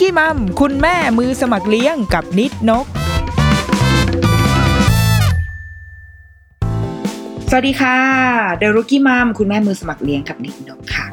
[0.00, 2.86] กี้มัมคุณแม่มือสมัครเลี้ยงกับนิดนก
[7.50, 7.96] สวัสดีค่ะ
[8.58, 11.06] เดรุกี้มัมคุณแม่มือสมัครเลี้ยงกับนิดนกค่ะ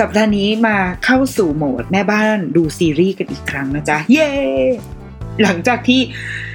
[0.00, 4.30] สัปดาห์นี้มาเข้าสู่โหมดแม่บ้านดูซีรีส์กันอีกครั้งนะจ๊ะ เย้
[5.42, 6.00] หลังจากที่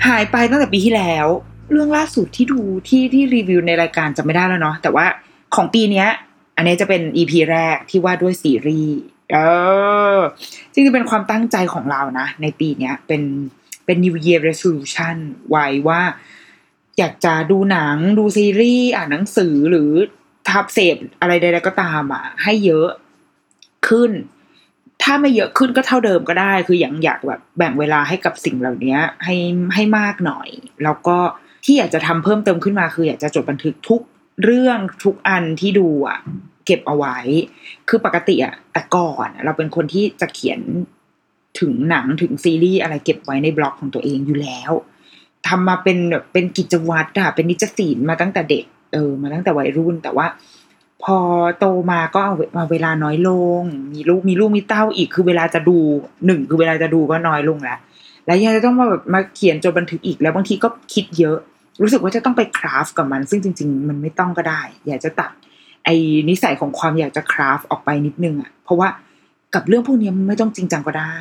[0.08, 1.28] หายไปตั้งแต่ปีที่แล้ว
[1.72, 5.06] เรื่องล่าสุดที่ดูที่ที่รีวิวในรายการจะไม่ได้แล้วเนาะแต่ว่า
[5.56, 6.06] ของปีนี้
[6.58, 9.00] อันนี้จะเป็นอีพีแรกที่ว่าด้วยซีรีส์
[9.32, 9.38] เอ
[10.18, 10.20] อ
[10.72, 13.22] จริงๆเป็นความตั้งใจของเรานะ ในปีเนี้ยเป็น
[13.86, 15.16] เป็น New Year Resolution
[15.50, 16.02] ไว้ว่า
[16.98, 19.92] อยากจะดูหนังดูซีรีส์อ่านหนังสือหรือ
[20.50, 22.90] ทับเสพอะไรใดๆก็ตามอะ ให้เยอะ
[23.88, 24.12] ขึ้น
[25.02, 29.36] ถ้าไม่เยอะขึ้นก็เท่าเดิมก็ได้ คืออย่างอยากแบบแบ่งเวลาให้กับสิ่งเหล่านี้ให้
[29.74, 30.50] ให้มากหน่อย
[30.84, 31.18] แล้วก็
[31.66, 34.02] ที่อยากจะทำเพิ่มเติมขึ้นมาคืออยากจะจดบันทึกทุก
[34.44, 36.20] เรื่องทุกอันที่ดูอะ
[36.66, 37.18] เก็บเอาไว้
[37.90, 40.60] คือปกติอะแต่ก่อนเราเป็นคนที่จะเขียน
[41.60, 44.72] ถึงหนังถึงซีรีส์อะไรเก็บไว้ในบล็อกของตัวเองอยู่แล้ว
[45.48, 50.28] ทำมาเป็นแบบเป็นกิจวัตรอะเป็นนิจศิลมาตั้งแต่เด็กเออมาตั้งแต่วัยรุ่นแต่ว่า
[51.04, 51.18] พอ
[51.60, 53.30] โตมาก็เอามาเวลาน้อยล
[53.62, 55.78] ง มีลูกมีลูกมีเต้าอีกคือเวลาจะดู
[56.26, 57.80] หนึ่งคือเวลาจะดูก็น้อยลงแล้ว
[58.26, 61.38] แล้วยังจะต้องมาแบบมาเขียนจดบันทึกอีกแล้วบางทีก็คิดเยอะ
[61.82, 65.32] รู้สึกว่าจะต้องไปคราฟกับมัน ซึ่งจริง ๆ มันไม่ต้องก็ได้ อยากจะตัด
[65.86, 65.96] ไอ้
[66.30, 68.90] นิสัยของความอยากจะคราฟออกไปนิดนึงอะเพราะว่า
[69.56, 71.18] กับเรื่องพวกนี้มันไม่ต้องจริงจังก็ได้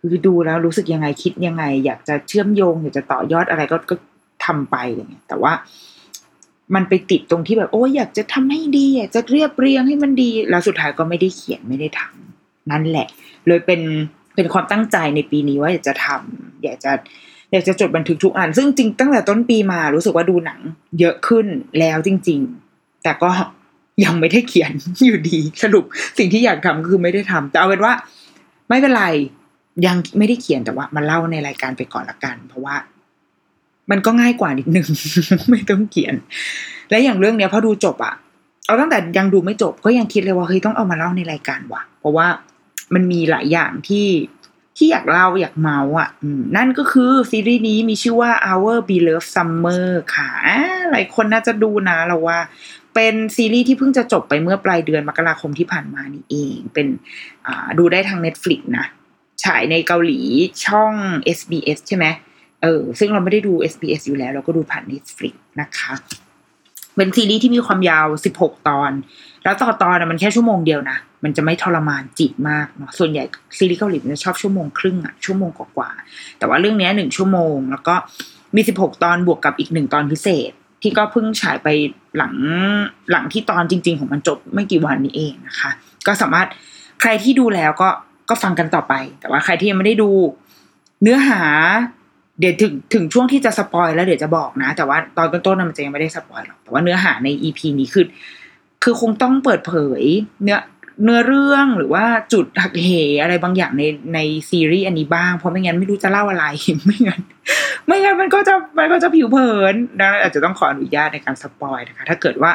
[0.00, 3.94] คือดูแล้วรู้สึกยังไงคิดยังไง อยากจะเชื่อมโยง อยากจะต่อยอดอะไรก็ก็
[4.44, 5.52] ทำไปอะไรเงี้ยแต่ว่า
[6.74, 13.06] มันไปติดตรงที่แบบโอ้ยอยากจะทำให้ดีอยากจะเรียบเรียงให้มันดี แล้วสุดท้ายก็ไม่ได้เขียนไม่ได้ทำนั่นแหละ
[13.46, 13.80] เลยเป็น
[14.34, 16.92] เป็นความตั้งใจในปีนี้ว่าอยากจะทำอยากจะ
[17.52, 20.60] อยากจะจดบันทึกทุกอัน ซึ่งจริงตั้งแต่ต้นปีมารู้สึกว่าดูหนัง
[21.00, 21.46] เยอะขึ้น
[21.78, 22.40] แล้วจริง
[22.72, 23.30] ๆ แต่ก็
[24.04, 24.72] ยังไม่ได้เขียน
[25.04, 25.84] อยู่ดีสรุป
[26.18, 27.92] สิ่งที่อยากทำคือไม่ได้ทำแต่เอาเป็นว่า
[28.68, 29.04] ไม่เป็นไร
[29.86, 32.76] ยังไม่ได้เขียนแต่ว่ามาเล่าในรายการไปก่อนละกัน เพราะว่า
[33.90, 34.88] มันก็ง่ายกว่านิดนึง
[35.50, 36.14] ไม่ต้องเขียน
[36.90, 38.14] และอย่างเรื่องเนี้ยพอดูจบอะ
[38.66, 42.26] เอาตั้งแต่ยังดูไม่จบก็ยังคิดเลยว่าเฮ้ยต้องเอามาเล่าในรายการว่ะ เพราะว่า
[42.94, 44.08] มันมีหลายอย่างที่
[44.76, 46.08] ที่อยากเล่าอยากเมาอะ
[46.56, 50.30] นั่นก็คือซีรีส์นี้มีชื่อว่า Our Beloved Summer ค่ะ
[50.90, 52.38] หลายคนน่าจะดูนะเราว่า
[52.94, 56.86] เป็นซีรีส์ที่เพิ่งจะจบไปเมื่อปลายเดือนมกราคมที่ผ่านมานี่เอง เป็น
[57.78, 58.86] ดูได้ทาง Netflix นะ
[59.44, 60.20] ฉายในเกาหลี
[60.66, 60.94] ช่อง
[61.38, 62.06] SBS ใช่ไหม
[62.62, 65.94] เออซึ่งเราไม่ได้ดู SBS อยู่แล้ว เราก็ดูผ่าน Netflix นะคะ
[66.96, 68.06] เป็นซีรีส์ที่มีความยาว
[68.38, 68.92] 16 ตอน
[69.44, 73.24] แล้วต่อตอนมันแค่ชั่วโมงเดียวนะ มันจะไม่ทรมานจิตมากเนาะส่วนใหญ่
[73.58, 77.94] ซีรีส์เกาหลีมันจะชอบชั่วโมงครึ่งอะชั่วโมงกว่าๆแต่ว่าเรื่องนี้หนึ่งชั่วโมง แล้วก็
[78.54, 81.68] มี 16 ตอนบวกกับอีกหนึ่งตอนพิเศษ ที่ก็เพิ่งฉายไป
[82.16, 82.34] หลัง
[83.10, 85.70] หลังที่ตอนจริง ๆ ของมันจบไม่กี่วันนี้เองนะคะ
[86.06, 86.48] ก็สามารถ
[87.00, 87.88] ใครที่ดูแล้วก็
[88.28, 90.10] ก็ฟังกันต่อไป แต่ว่าใครที่ยังไม่ได้ดู
[91.02, 91.42] เนื้อหา
[92.40, 98.06] เดี๋ยวถึงถึงช่วงที่จะ spoil แล้วเดี๋ยวจะบอกนะ แต่ว่าตอนต้นๆมันจะยังไม่ได้ spoil หรอกแต่ว่าเนื้อหาใน EP นี้คือ
[98.82, 100.02] คือคงต้องเปิดเผย
[100.42, 100.58] เนื้อ
[101.02, 102.88] เนื้อเรื่องหรือว่าจุดหักเห
[103.22, 103.82] อะไรบางอย่างใน
[104.14, 104.18] ใน
[104.50, 106.44] ซีรีส์อันนี้บ้าง เพราะไม่งั้นไม่รู้จะเล่าอะไร
[106.86, 107.22] ไม่งั้น
[107.86, 112.52] ไม่งั้นมันก็จะมันก็จะผิวเผินดังนั้นอาจจะต้องขออนุญาตในการ spoil นะคะ ถ้าเกิดว่า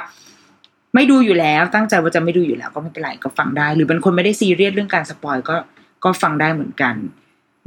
[0.95, 5.55] ไม่ดูอยู่แล้ว ตั้งใจว่าจะไม่ดูอยู่แล้วก็ไม่เป็นไรก็ฟังได้ หรือเป็นคนไม่ได้ซีเรียสเรื่องการสปอยก็
[6.03, 6.95] ก็ฟังได้เหมือนกัน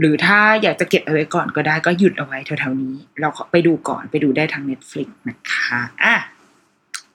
[0.01, 6.17] หรือถ้าอยากจะเก็บเอาไว้ก่อนก็ได้ก็หยุดเอาไว้แถวๆนี้ เราไปดูก่อนไปดูได้ทาง Netflix นะคะอะ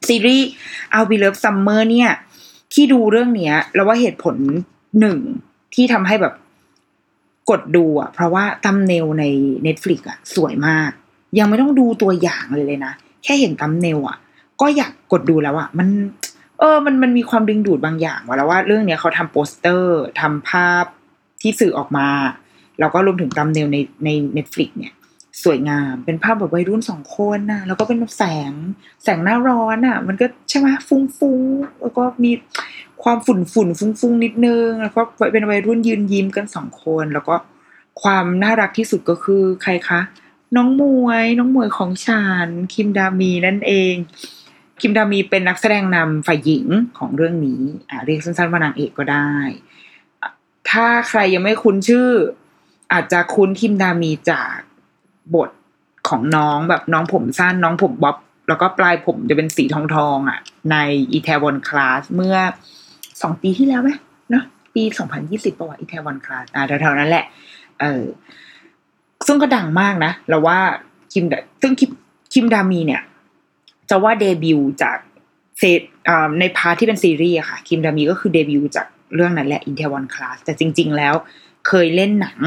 [0.07, 0.47] ซีรีส์
[0.95, 2.11] I'll Be Love Summer เนี่ย
[2.73, 4.35] ที่ดูเรื่องเนี้ย แล้วว่าเหตุผล
[4.99, 5.17] หนึ่ง
[5.73, 6.33] ที่ทำให้แบบ
[7.49, 9.23] กดดูอะ เพราะว่าตัมเนลใน
[9.65, 10.91] Netflix อะ สวยมาก
[11.39, 14.17] ยังไม่ต้องดูตัวอย่างเลยเลยนะ แค่เห็นตัมเนลอะ
[14.61, 15.87] ก็อยากกดดูแล้วอะ มัน
[16.59, 20.85] เออ มันมันมีความดึงดูดบางอย่างว่าแล้วว่าเรื่องเนี้ยเขาทำโปสเตอร์ทำภาพ
[21.41, 22.07] ที่สื่อออกมา
[22.79, 24.93] แล้วก็รวมถึงตัมเนลในใน Netflix เนี่ย
[25.43, 28.51] สวยงาม เป็นภาพแบบวัยรุ่นสองคนน่ะแล้วก็เป็นแสง
[29.03, 32.31] แสงหน้าร้อนอะ มันก็ใช่ไหมฟุ้งฟุ้งๆแล้วก็มี
[33.03, 35.01] ความฝุ่นฝุ่นฟุ้งฟุ้งนิดนึง แล้วก็
[35.33, 37.35] เป็นวัยรุ่นยืนยิ้มกันสองคน แล้วก็
[38.01, 40.01] ความน่ารักที่สุดก็คือใครคะ
[40.55, 43.93] น้องมวย น้องมวยของฉันคิมดามีนั่นเอง
[44.81, 46.65] คิมดามีเป็นนักแสดงนำฝ่ายหญิง
[46.97, 49.33] ของเรื่องนี้อ่าเรียกสั้นๆว่านางเอกก็ได้
[50.69, 52.09] ถ้าใครยังไม่คุ้นชื่อ
[52.93, 54.57] อาจจะคุ้นคิมดามีจาก
[55.35, 55.49] บท
[56.09, 58.17] ของน้องแบบน้องผมสั้นน้องผมบ๊อบ
[58.47, 60.39] แล้วก็ปลายผมจะเป็นสีทองทองอะ
[60.71, 60.75] ใน
[61.11, 62.35] อีเทวอนคลาสเมื่อ
[63.21, 63.89] สองปีที่แล้วไหม
[64.31, 64.43] เนาะ
[64.75, 67.25] ปีสองพันยี่สิบประวัติ Itaewon Class อ่าแถวๆนั้นแหละ
[67.81, 68.03] เออ
[69.27, 70.59] ซึ่งก็ดังมากนะเราว่า
[71.13, 71.91] คิมดาซึ่งคิม
[72.33, 73.01] คิมดามีเนี่ย
[73.89, 74.97] จะว่าเดบิวจาก
[75.59, 75.81] เซต
[76.39, 81.13] ใน part ที่เป็นซีรีส์ค่ะ คิมดามีก็คือเดบิวจากเรื่องนั้นแหละ i n t e r One Class แต่จริง ๆ แล้ว
[81.67, 82.39] เคยเล่นหนัง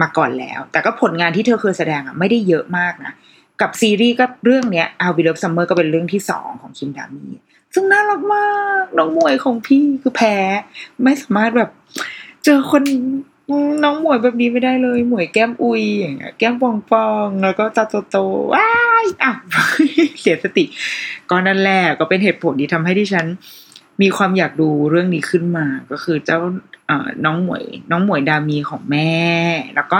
[0.00, 3.12] มาก่อนแล้ว แต่ก็ผลงานที่เธอเคยแสดงอะไม่ได้เยอะมากนะ
[3.60, 7.26] กับซีรีส์ก็เรื่องเนี้ย Our Beloved Summer ก็เป็นเรื่องที่สองของคิมดามี
[7.74, 8.48] ซึ่งน่ารักมา
[8.82, 10.36] ก น้องมวยของพี่คือแพ้
[11.02, 11.70] ไม่สามารถแบบ
[12.44, 12.82] เจอคน
[13.84, 18.70] น้องหมวยแบบนี้ไม่ได้เลยหมวยแก้มอุยอย่างเงี้ยแก้มปองปองๆแล้วก็ตาโตๆว้า
[19.04, 19.32] ยอะ
[20.20, 20.64] เสียสติ
[21.30, 23.26] ก็นั่นแหละก็เป็นเหตุผลที่ทำให้ดิฉัน
[24.02, 26.38] มีความอยากดูเรื่องนี้ขึ้นมา ก็คือเจ้า
[27.24, 29.12] น้องหมวย น้องหมวยดามีของแม่
[29.74, 29.98] แล้วก็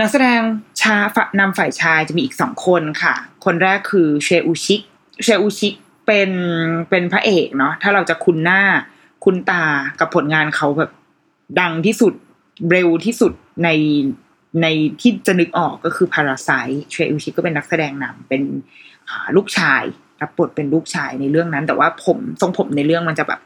[0.00, 0.40] นักแสดง
[0.80, 3.14] ชาฝนำฝ่ายชายจะมีอีกสองคนค่ะ
[3.44, 4.80] คนแรกคือเชอุชิก
[5.24, 5.74] เชอุชิก
[6.06, 6.30] เป็น
[6.90, 8.62] เป็นพระเอกเนาะถ้าเราจะคุ้นหน้า
[9.24, 9.64] คุ้นตา
[10.00, 10.90] กับผลงานเขาแบบ
[11.60, 12.12] ดังที่สุด
[12.70, 13.32] เร็วที่สุด
[13.64, 13.68] ใน
[14.62, 14.66] ใน
[15.00, 16.50] ที่จะนึกออกก็คือพาราไซ
[16.90, 18.42] เชอุชิก็เป็นนักแสดงนำเป็น
[19.36, 19.82] ลูกชาย
[20.20, 23.40] รับบทเป็นลูกชายในเรื่องนั้น แต่ว่าผมทรงผมในเรื่องมันจะแบบ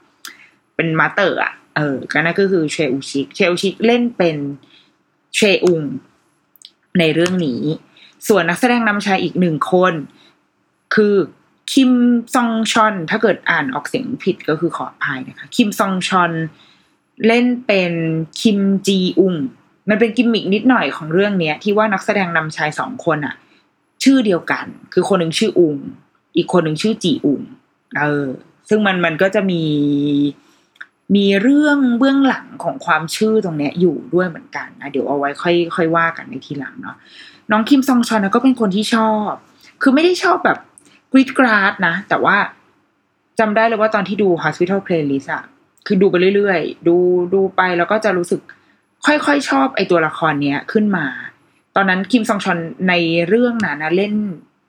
[0.77, 4.37] เป็นมาเตอร์อะ เออก็นั่นก็คือเชอุชิกเชอุชิกเล่นเป็น
[5.37, 5.83] เชอุง
[6.99, 7.63] ในเรื่องนี้
[8.29, 9.95] ส่วนนักแสดงนำชายอีกหนึ่งคน
[10.95, 11.15] คือ
[11.73, 11.93] คิม
[12.35, 16.33] ซองชอน ถ้าเกิดอ่านออกเสียงผิดก็คือขออภัยนะคะ คิมซองชอน
[17.27, 17.93] เล่นเป็น
[18.41, 19.35] คิมจีอุง
[19.89, 23.35] มันเป็นกิมมิกนิดหน่อยของเรื่องเนี้ย ที่ว่านักแสดงนำชายสองคนอะ
[24.03, 25.77] ชื่อเดียวกัน คือคนหนึ่งชื่ออุง
[26.37, 27.41] อีกคนหนึ่งชื่อจีอุง
[27.99, 28.27] เออ
[28.69, 29.63] ซึ่งมันมันก็จะมี
[31.15, 36.97] มีเรื่องเบื้องหลังของความชื่อตรงนี้อยู่ด้วยเหมือนกันนะเดี๋ยวเอาไว้ค่อยค่อยว่ากันในทีหลังเนาะ
[37.51, 39.33] น้องคิมซองชอนก็เป็นคนที่ชอบ
[39.83, 40.59] คือไม่ได้ชอบแบบ
[41.13, 42.37] กรีดกราดนะ แต่ว่า
[43.39, 45.45] จำได้เลยว่าตอนที่ดู Hospital Playlist อะ
[45.87, 46.97] คือดูไปเรื่อยๆ ดู
[47.35, 48.41] ดูไปแล้วก็จะรู้สึก
[49.07, 51.07] ค่อยๆ ชอบไอตัวละครเนี้ยขึ้นมา
[51.77, 52.95] ตอนนั้นคิมซองชอนใน
[53.29, 54.15] เรื่องนั้นนะเล่น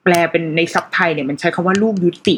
[0.03, 2.35] แปลเป็นในซับไทยเนี่ยมันใช้คำว่าลูกยุติ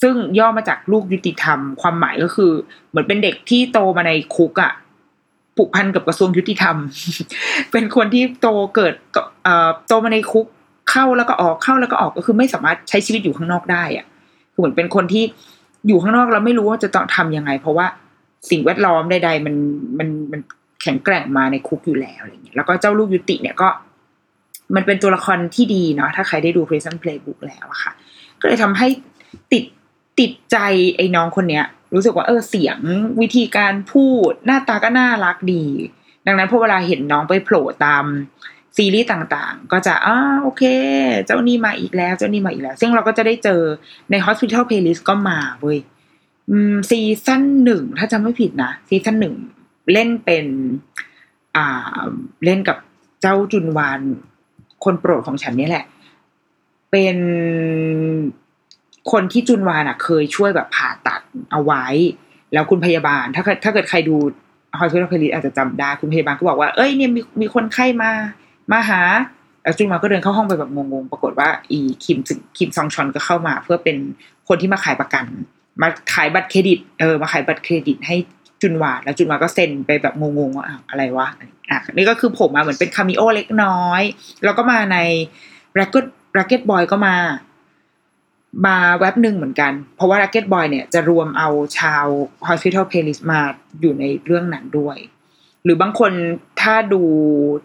[0.00, 2.52] ซึ่งย่อมาจากลูกยุติธรรม ความหมายก็คือ
[2.90, 4.72] เหมือนเป็นเด็กที่โตมาในคุกอะ
[5.56, 6.76] ผูกพันกับกระทรวงยุติธรรม
[7.72, 8.94] เป็นคนที่โตเกิด
[9.46, 10.46] อ่อโตมาในคุก
[10.90, 14.06] เข้าแล้วก็ออกเข้าแล้วก็ออกก็คือไม่สามารถใช้ชีวิตอยู่ข้างนอกได้อะ
[14.52, 15.24] คือเหมือนเป็นคนที่
[15.86, 17.86] อยู่ข้างนอกแล้วไม่รู้ว่าจะต้องทำยังไง เพราะว่า
[18.50, 19.54] สิ่งแวดล้อมใด ๆ มัน
[19.98, 20.40] มันมัน
[20.82, 23.68] แข็งแกร่งมาในคุกอยู่แล้วอะไรเงี้ยแล้วก็เจ้าลูกยุติเนี่ยก็
[24.74, 27.92] มันเป็นตัวละครที่ดีเนาะถ้าใครได้ดู Prison Playbook แล้วอะค่ะ
[28.40, 28.88] ก็เลยทำให้
[29.52, 29.64] ติด
[30.18, 30.56] ติดใจ
[30.96, 32.78] ไอ้น้องคนเนี้ย รู้สึกว่าเออเสียง
[33.20, 35.64] วิธีการพูดหน้าตาก็น่ารักดี
[36.26, 38.04] ดังนั้นพอเวลาเห็นน้องไปโผล่ตาม
[38.76, 40.62] ซีรีส์ต่างๆ ก็จะอ่าโอเค
[41.24, 43.60] เจ้านี่มาอีกแล้ว เจ้านี่มาอีกแล้ว ซึ่งเราก็จะได้เจอ
[44.10, 45.78] ใน Hospital Playlist ก็มาเว้ย
[46.90, 49.34] ซีซั่นหนึ่งถ้าจำไม่ผิดนะซีซั่นหนึ่ง
[49.92, 50.46] เล่นเป็น
[51.56, 52.02] อ่า
[52.44, 52.78] เล่นกับ
[53.20, 54.00] เจ้าจุนวาน
[54.84, 55.84] คนโปรดของฉันนี่แหละ
[56.90, 57.16] เป็น
[59.12, 61.20] คนที่จุนวานอะเคยช่วยแบบผ่าตัด
[61.52, 61.84] เอาไว้
[62.52, 64.16] แล้วคุณพยาบาล ถ้าถ้าเกิดใครดู
[64.78, 68.10] Hospital Playlist อาจจะจำได้คุณพยาบาลก็บอกว่าเอ้ยเนี่ยมีมีคนไข้มา
[68.72, 69.00] มาหา
[69.62, 72.18] แล้วจุนวานก็เดินเข้าห้องไปแบบงงๆปรากฏว่า อีคิม
[72.56, 73.96] คิมซองชอนก็เข้ามา เพื่อเป็น
[74.48, 75.24] คนที่มาขายประกัน
[75.82, 78.16] มาขายบัตรเครดิตเออมาขายบัตรเครดิตให้
[78.62, 81.28] จุนวานแล้วจุนวานก็เซ็นไปแบบงงๆว่าอ้าวอะไรวะ
[81.70, 84.02] อะนี่ก็คือผมมาเหมือนเป็นคามิโอเล็กน้อย
[84.44, 84.98] แล้วก็มาใน
[85.78, 87.14] Racket Racket Boy ก็มา
[88.66, 92.06] มาเว็บหนึ่งเหมือนกัน เพราะว่า Racket Boy เนี่ยจะรวมเอาชาว
[92.48, 93.40] Hospital Playlist มา
[93.80, 94.96] อยู่ในเรื่องนั้นด้วย
[95.64, 96.12] หรือบางคน
[96.60, 97.02] ถ้าดู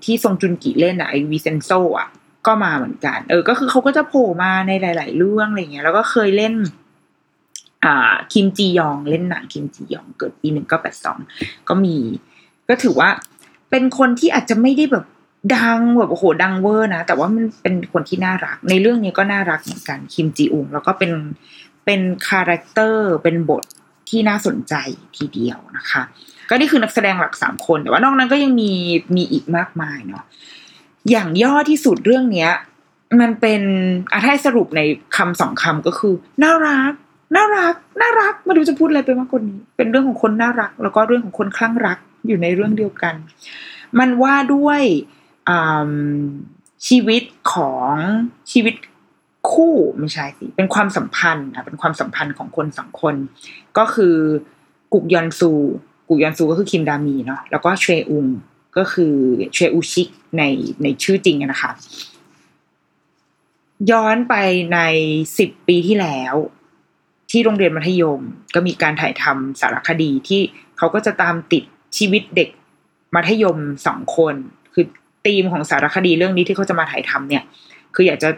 [0.04, 2.10] ที่ซงจุนกิเล่นอะไอวิเซนโซอะ
[2.48, 6.54] ก็มาเหมือนกัน เออ ก็คือเขาก็จะโผล่มาในหลาย ๆ เรื่องอะไรเงี้ย แล้วก็เคยเล่น
[7.84, 11.18] อ่า คิมจียองเล่นหนังคิมจียองเกิดปีหนึ่งก็แปดสอง
[11.70, 11.96] ก็มี
[12.70, 13.10] ก็ถือว่า
[13.70, 15.06] เป็นคนที่อาจจะไม่ได้แบบ
[15.56, 21.12] ดังแบบโอ้โหดังเวอร์นะ แต่ว่ามันเป็นคนที่น่ารัก ในเรื่องนี้ก็น่ารักเหมือนกันคิมจีอุงแล้วก็เป็น
[21.86, 23.64] เป็น character เป็นบท
[24.10, 24.74] ที่น่าสนใจ
[25.18, 26.02] ทีเดียวนะคะ
[26.50, 28.72] ก็นี่คือนักแสดงหลักสามคน แต่ว่านอกนั้นก็ยังมี
[29.16, 30.24] มีอีกมากมายเนาะ
[31.10, 32.52] อย่างย่อที่สุดเรื่องเนี้ย
[33.22, 33.62] มันเป็น
[34.12, 34.82] อาถ้าให้สรุปใน
[35.18, 36.94] คำสองคำก็คือ น่ารัก
[37.36, 41.98] น่ารัก น่ารักไมาดูจะพูดอะไรไปมากกว่านี้ เป็นเรื่องของคนน่ารัก แล้วก็เรื่องของคนคลั่งรัก
[42.28, 43.16] อยู่ในเรื่องเดียวกัน
[44.00, 44.82] มันว่าด้วย
[46.88, 47.24] ชีวิต
[47.54, 47.92] ของ
[48.52, 48.76] ชีวิต
[49.52, 53.16] คู่ไม่ใช่สิเป็นความสัมพันธ์อะเป็นความสัมพันธ์ของคนสองคน
[53.78, 54.16] ก็คือ
[54.94, 55.52] กุกยอนซู
[56.10, 58.28] กุกยอนซูก็คือคิมดามีเนาะแล้วก็เชอุง
[58.78, 59.14] ก็คือ
[59.54, 60.08] เชอุชิก
[60.38, 60.44] ใน
[60.84, 61.72] ในชื่อจริงนะคะ
[63.92, 64.36] ย้อนไป
[64.74, 64.80] ใน
[65.38, 66.36] สิบปีที่แล้ว
[67.32, 68.22] ที่โรงเรียนมัธยม
[68.56, 70.42] ก็มีการถ่ายทำสารคดีที่
[70.78, 71.64] เขาก็จะตามติด
[71.98, 72.50] ชีวิตเด็ก
[73.16, 74.36] มัธยมสองคน
[74.74, 74.86] คือ
[75.26, 77.44] ธีมของสารคดีเรื่องนี้ที่เขาจะมาถ่ายทำเนี่ย
[77.96, 78.30] คืออยากจะ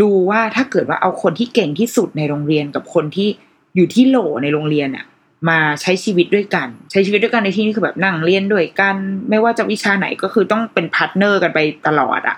[0.00, 3.28] ดูว่าถ้าเกิดว่าเอาคนที่เก่งที่สุดในโรงเรียนกับคนที่
[3.76, 5.06] อยู่ที่โหล่ในโรงเรียนอะ
[5.48, 8.96] มาใช้ชีวิตด้วยกัน ใช้ชีวิตด้วยกันในที่นี้คือแบบนั่งเรียนด้วยกัน
[9.30, 12.36] ไม่ว่าจะวิชาไหนก็คือต้องเป็น partner กันไปตลอดอะ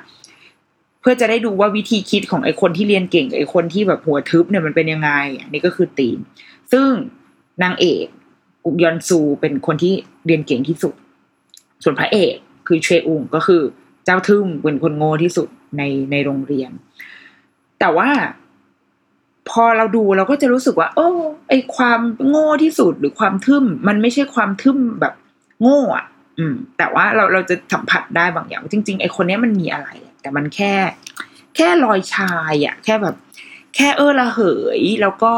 [1.01, 6.19] เพื่อจะได้ดูว่าวิธีคิดของไอ้คนที่เรียนเก่งกับไอ้คนที่แบบหัวทึบเนี่ยมันเป็นยังไง อันนี้ก็คือธีม
[6.73, 6.89] ซึ่ง
[7.63, 8.07] นางเอก
[8.65, 9.95] กุกยอนซูเป็นคนที่
[10.27, 10.95] เรียนเก่งที่สุด
[11.83, 12.35] ส่วนพระเอก
[12.67, 13.63] คือเชอุงก็คือ
[14.05, 16.71] เจ้าทึ่มเป็นคนโง่ที่สุดในในโรงเรียน
[17.81, 18.09] แต่ว่า
[19.51, 21.09] พอเราดูเราก็จะรู้สึกว่า โอ้
[21.49, 25.15] ไอความโง่ที่สุดหรือความทึ่ม มันไม่ใช่ความทึ่มแบบ
[25.63, 26.07] โง่อะ
[26.39, 29.89] อืม แต่ว่าเราเราจะสัมผัสได้บางอย่าง จริง ๆ ไอคนนี้มันมีอะไร
[30.21, 30.75] แต่มันแค่
[31.57, 33.17] แค่ลอยชายอะแค่แบบ
[33.77, 34.41] แค่เออระเห
[34.79, 35.33] ย แล้วก็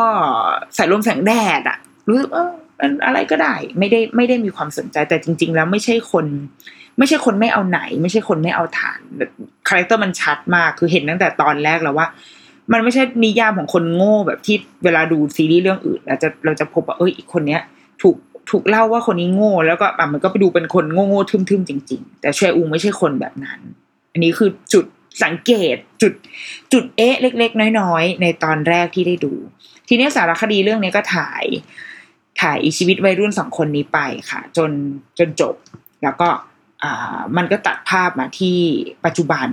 [0.75, 1.79] สายลมแสงแดดอะ
[2.09, 2.53] รู้สึกเออ
[3.07, 6.27] อะไรก็ได้ ไม่ได้ไม่ได้มีความสนใจแต่จริง ๆ แล้วไม่ใช่คน
[7.03, 9.01] ไม่ใช่คนไม่เอาไหน ไม่ใช่คนไม่เอาถ่าน
[9.69, 12.07] character มันชัดมากคือเห็นตั้งแต่ตอนแรกแล้วว่า
[12.73, 17.61] มันไม่ใช่นิยามของคนโง่แบบที่เวลาดูซีรีส์เรื่องอื่นเราจะเราจะพบว่าเอออีกคนเนี้ย
[18.03, 18.17] ถูก
[18.51, 23.61] ถูกเล่าว่าคนนี้โง่ แล้วก็มันก็ไปดูเป็นคนโง่โง่ทึมทึมจริง ๆ แต่เชอุงไม่ใช่คนแบบนั้น
[24.13, 24.85] อันนี้คือจุด
[25.25, 26.13] สังเกตจุด
[26.73, 29.33] จุดเอ๊ะเล็ก ๆ น้อยๆ ในตอนแรกที่ได้ดู
[29.89, 31.45] ทีนี้สารคดีเรื่องนี้ก็ถ่าย
[32.41, 33.99] ถ่ายชีวิตวัยรุ่นสองคนนี้ไป
[34.31, 34.71] ค่ะ จน
[35.19, 35.55] จนจบ
[36.03, 36.29] แล้วก็
[37.37, 38.59] มันก็ตัดภาพมาที่
[39.05, 39.49] ปัจจุบัน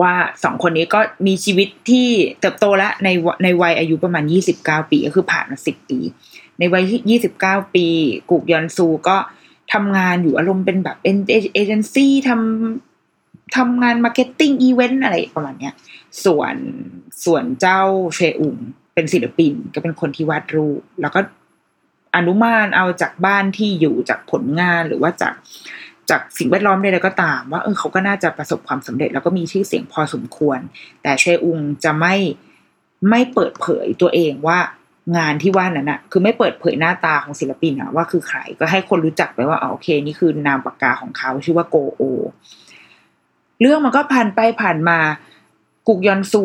[0.00, 0.14] ว่า
[0.44, 2.08] สองคนนี้ก็มีชีวิตที่
[2.40, 3.08] เติบโตแล้วใน
[3.42, 5.98] ในวัยอายุประมาณยี่สิบเก้าปี ก็คือผ่านมาสิบปี
[6.58, 7.86] ในวัยยี่สิบเก้าปี
[8.30, 9.16] กุกยอนซูก็
[9.72, 15.74] ทำงานอยู่อารมณ์เป็นแบบเอเจนซี่ทำทำงาน marketing event อะไรประมาณเนี้ย
[16.24, 16.54] ส่วน
[17.24, 17.80] ส่วนเจ้า
[18.14, 18.56] เชอุง
[18.94, 21.20] เป็นศิลปินก็เป็นคนที่วาดรูป แล้วก็
[22.16, 25.34] อนุมานเอาจากบ้านที่อยู่จากผลงานหรือว่าจาก
[26.12, 30.58] จากสิ่งแวดล้อมใดๆก็ตาม ว่าเออเขาก็น่าจะประสบความสำเร็จ แล้วก็มีชื่อเสียงพอสมควร
[31.02, 32.14] แต่เชอุงจะไม่
[33.10, 34.58] ไม่เปิดเผยตัวเองว่า
[35.16, 42.02] งานที่ว่านั้นอะคือไม่เปิดเผยหน้าตาของศิลปินอะว่าคือใครก็ให้คนรู้จักไปว่าอ๋อโอเค นี่คือนามปากกาของเขาชื่อว่าโกโอ
[43.60, 44.98] เรื่องมันก็ผ่านไปผ่านมา
[45.88, 46.44] กุกยอนซู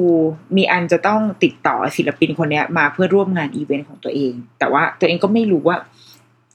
[0.56, 5.78] มีอันจะต้องติดต่อศิลปินคนนี้มาเพื่อร่วมงานอีเวนต์ของตัวเอง แต่ว่าตัวเองก็ไม่รู้ว่า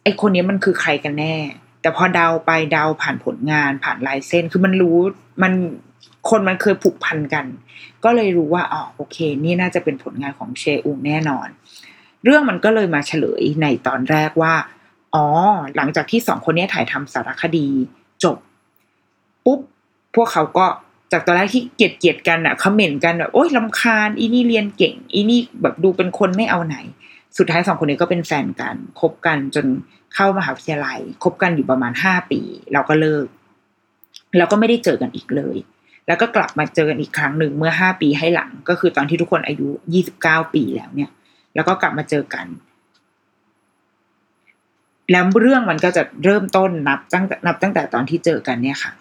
[0.03, 1.37] ไอคนนี้มันคือใครกันแน่
[1.83, 4.99] แต่พอเดาไปเดาผ่านผลงานผ่านลายเส้นคือมันรู้
[5.43, 5.53] มัน
[6.31, 7.47] คนมันเคยผูกพันกัน
[8.05, 11.49] ก็เลยรู้ว่าอ๋อโอเค นี่น่าจะเป็นผลงานของเชอุงแน่นอน
[12.25, 14.55] เรื่องมันก็เลยมาเฉลยในตอนแรกว่า
[15.15, 15.27] อ๋อ
[15.77, 17.69] หลังจากที่สองคนนี้ถ่ายทำสารคดี
[18.25, 18.37] จบ
[19.45, 19.61] ปุ๊บ
[20.15, 20.67] พวกเขาก็
[21.13, 26.77] จากตอนแรกที่เกลียดเกลียดกันอะคอมเมนต์กันแบบโอ๊ยลำคาญอีนี่เรียนเก่ง อีนี่แบบดูเป็นคนไม่เอาไหน
[27.39, 29.67] สุดท้ายสองคนนี้ก็เป็นแฟนกันคบกันจน
[30.15, 32.41] เข้ามหาวิทยาลัยคบกันอยู่ประมาณห้าปี
[32.73, 33.27] แล้วก็เลิก
[34.37, 35.57] แล้วก็ไม่ได้เจอกันอีกเลย
[36.07, 41.11] แล้วก็กลับมาเจอกันอีกครั้งหนึ่งเมื่อห้าปีให้หลัง ก็คือตอนที่ทุกคนอายุยี่สิบเก้าปีแล้วเนี่ย
[41.55, 42.47] แล้วก็กลับมาเจอกัน
[45.13, 48.93] แล้วเรื่องมันก็จะเริ่มต้นนับตั้งนับตั้งแต่ตอนที่เจอกันเนี่ยค่ะ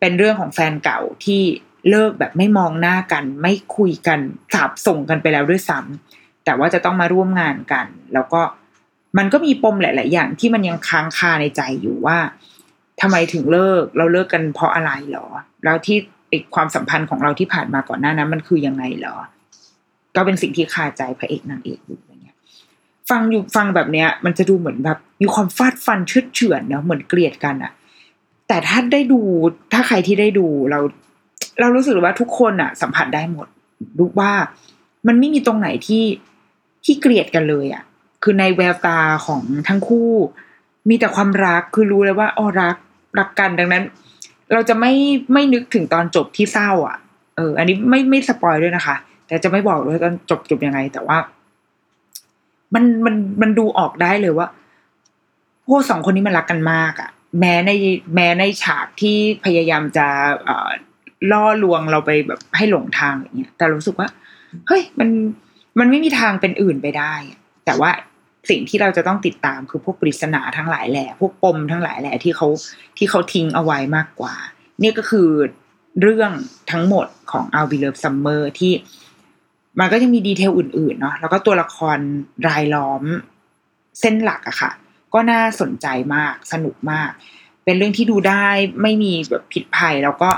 [0.00, 1.42] เป็นเรื่องของแฟนเก่าที่
[1.90, 4.18] เลิกแบบไม่มองหน้ากัน ไม่คุยกัน
[4.54, 8.40] สาบส่งกันไปแล้วด้วยซ้ำแต่ว่าจะต้องมาร่วมงานกัน แล้วก็
[9.18, 12.18] มันก็มีปมหลาย ๆ อย่างที่มันยังค้างคาในใจอยู่ว่า
[13.00, 15.26] ทำไมถึงเลิกเราเลิกกันเพราะอะไรหรอ
[15.64, 15.98] แล้วที่
[16.32, 19.16] อีกความสัมพันธ์ของเราที่ผ่านมาก่อนหน้านั้น มันคือยังไงหรอ
[20.16, 22.36] ก็เป็นสิ่งที่คาใจพระเอกนางเอกอยู่อย่างเงี้ย
[23.10, 27.72] ฟังอยู่ฟังแบบเนี้ย มันจะดูเหมือนแบบ มีความฟาดฟันเชือดเฉือนเนาะเหมือนเกลียดกันอะ
[28.48, 29.20] แต่ถ้าได้ดู
[29.72, 30.80] ถ้าใครที่ได้ดูเรา
[31.60, 33.46] เรารู้สึกว่าทุกคนอะสัมผัสได้หมด
[33.98, 34.32] รู้ว่า
[35.06, 36.04] มันไม่มีตรงไหนที่
[36.84, 37.82] ที่เกลียดกันเลยอะ
[38.28, 40.12] คือในแววตาของทั้งคู่
[40.88, 42.76] มีแต่ความรักคือรู้เลยว่าอ๋อรัก
[43.18, 43.84] รักกันดังนั้น
[44.52, 44.92] เราจะไม่
[45.32, 46.96] ไม่นึกถึงตอนจบที่เศร้า อะ
[47.36, 51.18] เออ อันนี้ไม่ไม่สปอยด้วยนะคะ แต่จะไม่บอกด้วยตอนจบจบยังไง แต่ว่า
[52.74, 54.48] มันมันมันดูออกได้เลยว่า
[55.68, 57.70] พวกสองคนนี้มันรักกันมากอะ่ะ แม้ใน
[58.14, 60.06] แม้ในฉากที่พยายามจะ
[60.44, 60.70] เอ่อ
[61.32, 64.08] ล่อลวงเราไปแบบให้หลงทางอย่างเงี้ยแต่รู้สึกว่า
[64.68, 65.08] เฮ้ยมัน
[65.78, 67.14] มันไม่มีทางเป็นอื่นไปได้
[67.66, 67.90] แต่ว่า
[68.48, 72.48] สิ่งที่เราจะต้องติดตามคือพวกปริศนาทั้งหลายแหละพวกปมทั้งหลายแหละที่เขา
[72.98, 74.34] ที่เขาทิ้งเอาไว้มากกว่า
[74.82, 75.28] นี่ก็คือ
[76.00, 76.30] เรื่อง
[76.72, 78.72] ทั้งหมดของ I'll Be Love Summer ที่
[79.78, 81.98] มันก็จะมีดีเทลอื่นๆเนาะแล้วก็ตัวละคร
[82.48, 83.02] รายล้อม
[84.00, 84.70] เส้นหลักอะค่ะ
[85.14, 87.10] ก็น่าสนใจมากสนุกมาก
[87.64, 88.46] เป็นเรื่องที่ดูได้
[88.82, 90.30] ไม่มีแบบผิดภัยแล้วก็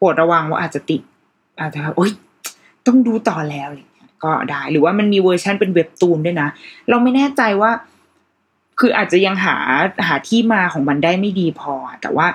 [0.00, 1.00] ปรดระวังว่าอาจจะติด
[1.60, 2.12] อาจจะโอ๊ย
[2.86, 6.48] ต้องดูต่อแล้วเงี้ย ก็ได้ หรือว่ามันมีเวอร์ชันเป็นเว็บตูนด้วยนะ
[6.88, 7.70] เราไม่แน่ใจว่า
[8.80, 9.56] คืออาจจะยังหา
[10.06, 12.26] หาที่มาของมันได้ไม่ดีพอ แต่ว่า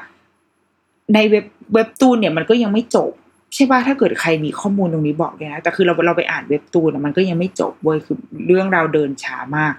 [1.14, 3.12] ในเว็บเว็บตูนเนี่ยมันก็ยังไม่จบ
[3.54, 9.74] ใช่ป่ะถ้าเกิดใครมีข้อมูลตรงนี้บอกเลยนะแต่คือเราเราไปอ่านเว็บตูนอะมันก็ยังไม่จบเว้ยคือเรื่องราวเดินช้ามาก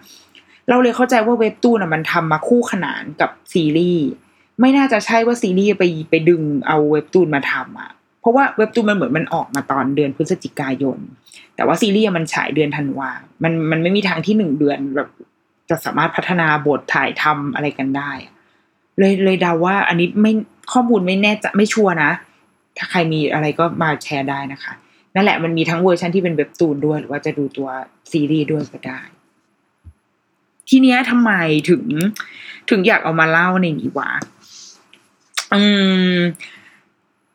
[0.68, 4.06] เราเลยเข้าใจว่าเว็บตูนอะมันทำมาคู่ขนานกับซีรีส์
[4.60, 7.90] ไม่น่าจะใช่ว่าซีรีส์ไปไปดึงเอาเว็บตูนมาทำอะ
[8.22, 10.98] เพราะว่าเว็บตูนมันเหมือนมันออกมาตอนเดือนพฤศจิกายน
[11.56, 13.10] แต่ว่าซีรีส์มันฉายเดือนธันวา
[13.42, 15.08] มันมันไม่มีทางที่หนึ่งเดือนแบบ
[15.70, 18.12] จะสามารถพัฒนาบทถ่ายทำอะไรกันได้
[18.98, 20.32] เลยเลยเดาว่า อันนี้ไม่
[20.72, 22.10] ข้อมูลไม่แน่จะไม่ชัวร์นะ
[22.76, 24.72] ถ้าใครมีอะไรก็มาแชร์ได้นะคะ
[25.14, 27.68] นั่นแหละมันมีทั้งเวอร์ชันที่เป็นเว็บตูนด้วย หรือว่าจะดูตัว
[28.12, 29.00] ซีรีส์ด้วยก็ได้
[30.68, 31.32] ทีเนี้ยทำไม
[31.70, 31.84] ถึง
[32.70, 34.10] ถึงอยากเอามาเล่าในนี้วะ
[35.54, 35.62] อื
[36.14, 36.18] ม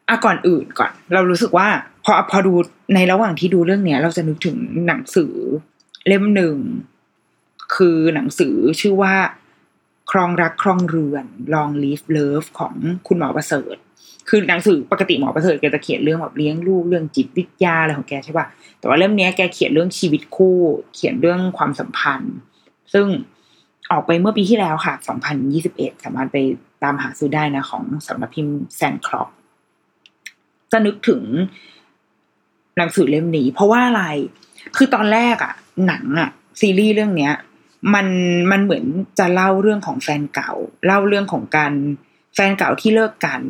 [0.09, 1.67] อะก่อนอื่นก่อน เรารู้สึกว่า
[2.05, 2.53] พอพอดู
[2.95, 5.33] ในระหว่างที่ดูเรื่องเนี้ย เราจะนึกถึงหนังสือ
[6.07, 6.57] เล่มหนึ่ง
[7.75, 9.15] คือหนังสือชื่อว่า
[10.11, 12.73] ครองรักครองเรือน Long Live Love ของ
[13.07, 13.75] คุณหมอประเสริฐ
[14.29, 18.48] คือหนังสือปกติหมอประเสริฐแกจะเขียนเรื่องแบบเลี้ยงลูกเรื่องจิตวิทยาอะไรของแกใช่ป่ะ
[18.79, 20.57] แต่ว่าเล่มนี้แกเขียนเรื่องชีวิตคู่
[20.93, 22.35] เขียนเรื่องความสัมพันธ์
[22.93, 23.07] ซึ่ง
[23.91, 24.93] ออกไปเมื่อปีที่แล้วค่ะ
[25.50, 26.37] 2021 สามารถไป
[26.83, 29.29] ตามหาซื้อได้นะของสำนักพิมพ์แซนคล็อป
[30.72, 31.24] จะนึกถึง
[32.77, 34.03] หนังสือเล่มนี้ เพราะว่าอะไร
[34.75, 35.53] คือตอนแรกอะ
[35.88, 37.34] หนังอะซีรีส์เรื่องเนี้ย
[37.94, 38.08] มัน
[38.51, 38.86] มันเหมือน
[39.20, 40.51] จะเล่าเรื่องของแฟนเก่า
[40.86, 41.74] เล่าเรื่องของการ
[42.36, 43.42] แฟนเก่าที่เลิกกัน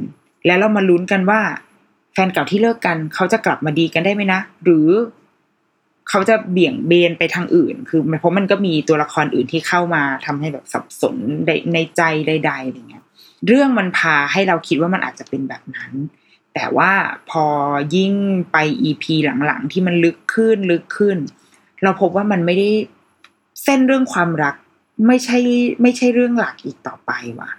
[0.46, 1.42] แล้วเรามาลุ้นกันว่า
[2.14, 4.88] แฟนเก่าที่เลิกกันเขาจะกลับมาดีกันได้ไหมนะหรือ
[6.10, 13.04] เขาจะเบี่ยงเบนไปทางอื่น คือเพราะมันก็มีตัวละครอื่นที่เข้ามาทำให้แบบสับสนในในใจใดๆอะไรเงี้ย
[13.48, 15.92] เรื่องมันพาให้เราคิดว่ามันอาจจะเป็นแบบนั้น
[16.60, 16.92] แต่ว่า
[17.32, 17.46] พอ
[17.96, 18.14] ยิ่ง
[18.52, 19.16] ไปอีพี
[19.46, 21.18] หลังๆ ที่มันลึกขึ้นลึกขึ้น
[21.84, 22.70] เราพบว่ามันไม่ได้
[23.64, 24.56] เส้นเรื่องความรัก
[25.08, 25.38] ไม่ใช่
[25.82, 27.52] ไม่ใช่เรื่องหลักอีกต่อไปว่ะ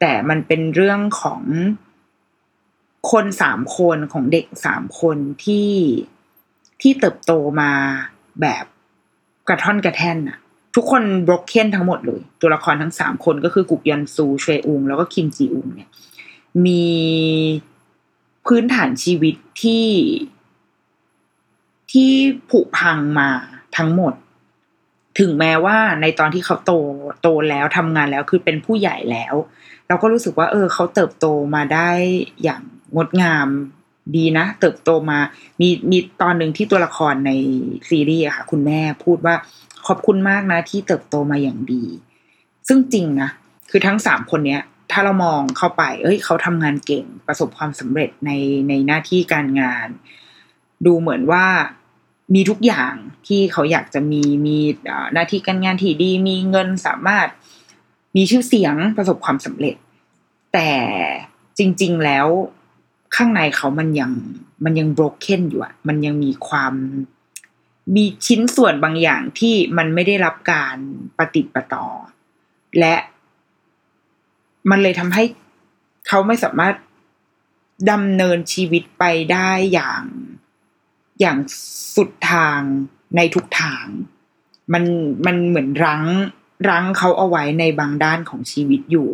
[0.00, 1.42] แต่มันเป็นเรื่องของ
[3.10, 5.70] คนสามคนของเด็กสามคนที่
[6.80, 7.72] ที่เติบโตมา
[8.40, 8.64] แบบ
[9.48, 10.38] กระท่อนกระแท่นอะ
[10.74, 15.90] ทุกคนบล็อกเคนทั้งหมดเลย ตัวละครทั้งสามคนก็คือกุกยอนซูเชอุงแล้วก็คิมจีอุงเนี่ย
[16.64, 16.84] มี
[18.46, 19.88] พื้นฐานชีวิตที่
[21.92, 22.10] ที่
[22.50, 23.28] ผุพังมา
[23.76, 24.14] ทั้งหมด
[25.18, 26.72] ถึงแม้ว่าในตอนที่เขาโต
[27.22, 29.34] โตแล้วทำงานแล้วคือเป็นผู้ใหญ่แล้ว
[29.88, 31.90] เราก็รู้สึกว่า เออ เขาเติบโตมาได้
[32.42, 32.62] อย่าง
[32.94, 33.48] งดงาม
[34.16, 35.18] ดีนะ เติบโตมา
[35.60, 37.30] มีมีตอนหนึ่งที่ตัวละครใน
[37.88, 39.34] ซีรีส์ค่ะ คุณแม่พูดว่า
[39.86, 41.84] ขอบคุณมากนะ ที่เติบโตมาอย่างดี
[42.68, 43.30] ซึ่งจริงนะ
[43.70, 48.30] คือทั้งสามคนเนี้ย ถ้าเรามองเข้าไป เอ้ย เขาทำงานเก่งประสบความสำเร็จใน
[48.68, 49.88] ในหน้าที่การงาน
[50.86, 51.46] ดูเหมือนว่า
[52.34, 52.94] มีทุกอย่าง
[53.26, 54.58] ที่เขาอยากจะมีมี
[55.14, 57.28] หน้าที่การงานที่ดี มีเงินสามารถ
[58.16, 59.76] มีชื่อเสียงประสบความสำเร็จ
[60.52, 60.70] แต่
[61.58, 62.26] จริง ๆแล้ว
[63.16, 64.12] ข้างในเขามันยัง
[64.64, 66.74] มันยัง broken อยู่อะมันยังมีความ
[67.94, 70.76] มีชิ้นส่วนบางอย่างที่มันไม่ได้รับการ
[71.18, 71.86] ปฏิปต่อ
[72.78, 72.94] และ
[74.70, 75.24] มันเลยทำให้
[76.08, 76.74] เขาไม่สามารถ
[77.90, 80.04] ดำเนินชีวิตไปได้อย่าง
[81.20, 81.38] อย่าง
[81.94, 82.60] สุดทาง
[83.16, 83.86] ในทุกทาง
[84.72, 84.84] มัน
[85.26, 86.04] มันเหมือนรั้ง
[86.68, 89.10] รั้งเขาเอาไว้ในบางด้านของชีวิตอยู่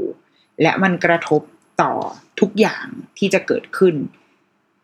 [0.62, 1.42] และมันกระทบ
[1.82, 1.92] ต่อ
[2.40, 2.86] ทุกอย่าง
[3.18, 3.94] ที่จะเกิดขึ้น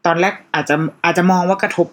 [0.06, 1.88] ตอนแรกอาจจะอาจจะมองว่ากระทบ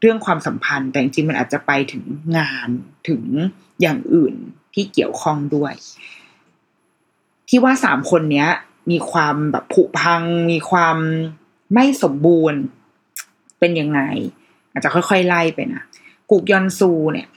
[0.00, 2.04] เรื่องความสัมพันธ์ แต่จริงๆมันอาจจะไปถึง
[2.38, 2.68] งาน
[3.08, 3.22] ถึง
[3.80, 4.34] อย่างอื่น
[4.74, 5.74] ที่เกี่ยวข้องด้วย
[7.56, 8.50] ที่ว่าสามคนเนี้ย
[8.90, 10.96] มีความแบบผุพัง มีความ
[11.74, 12.60] ไม่สมบูรณ์
[13.58, 14.00] เป็นยังไง
[14.70, 15.82] อาจจะค่อยๆไล่ไปนะ
[16.30, 17.28] กุกยอนซูเนี่ย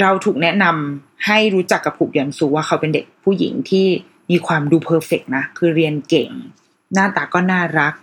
[0.00, 3.86] เราถูกแนะนำให้รู้จักกับผูกยันซูว่าเขาเป็นเด็กผู้หญิงที่
[4.30, 6.30] มีความดูเพอร์เฟกนะ คือเรียนเก่ง
[6.92, 7.94] หน้าตาก็น่ารัก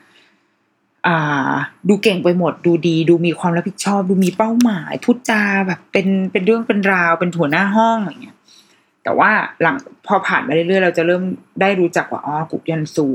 [1.88, 8.38] ดูเก่งไปหมดดูดี ดูมีความรับผิดชอบ ดูมีเป้าหมายพูดจาแบบเป็นเป็นเรื่องเป็นราวเป็นหัวหน้าห้องอะไรเงี้ย
[9.04, 9.76] แต่ว่าหลัง
[10.08, 11.24] พอผ่านมาเรื่อยๆ เราจะเริ่ม
[11.62, 13.08] ได้รู้จักว่าอ๋อกุกยันซู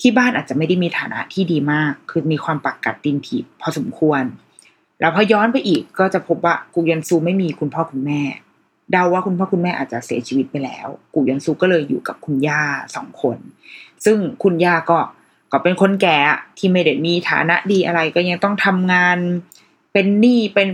[0.00, 4.22] ที่บ้านอาจจะไม่ได้มีฐานะที่ดีมาก คือมีความปักกัดดินถีบพอสมควร
[5.00, 8.22] แล้วพอย้อนไปอีกก็จะพบว่ากุกยันซูไม่มีคุณพ่อคุณแม่
[8.92, 12.62] เดาว่าคุณพ่อคุณแม่อาจจะเสียชีวิตไปแล้วกุยันซูก็เลยอยู่กับคุณย่า
[12.96, 13.38] สองคน
[14.04, 14.98] ซึ่งคุณย่าก็
[15.52, 16.18] ก็เป็นคนแก่
[16.58, 19.18] ที่ไม่ได้มีฐานะดีอะไรก็ยังต้องทำงาน
[19.92, 20.68] เป็นหนี้เป็น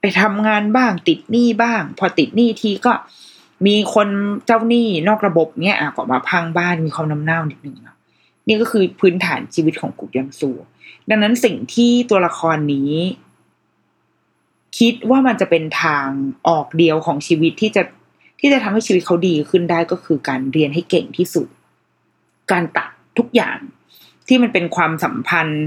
[0.00, 2.92] ไปทำงานบ้างติดหนี้บ้าง พอติดหนี้ทีก็
[3.66, 4.08] มีคน
[4.46, 7.76] เจ้าหนี้นอกระบบเนี้ยอะก็มาพังบ้านมีความน้ำเน่านิดนึง
[8.46, 10.50] นี่ก็คือพื้นฐานชีวิตของกุกยันซู
[11.10, 12.92] ดังนั้นสิ่งที่ตัวละครนี้
[14.78, 16.08] คิดว่ามันจะเป็นทาง
[16.48, 17.82] ออกเดียวของชีวิตที่จะ
[18.40, 21.46] ที่จะทำให้ชีวิตเขาดีขึ้นได้ก็คือการเรียนให้เก่งที่สุด
[22.52, 23.58] การตัดทุกอย่าง
[24.28, 25.64] ที่มันเป็นความสัมพันธ์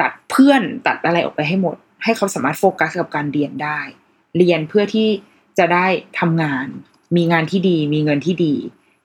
[0.00, 3.80] ตัดเพื่อนตัดอะไรออกไปให้หมด ให้เขาสามารถโฟกัสกับการเรียนได้
[4.38, 5.08] เรียนเพื่อที่
[5.58, 5.86] จะได้
[6.20, 6.66] ทำงาน
[7.16, 8.54] มีงานที่ดี มีเงินที่ดี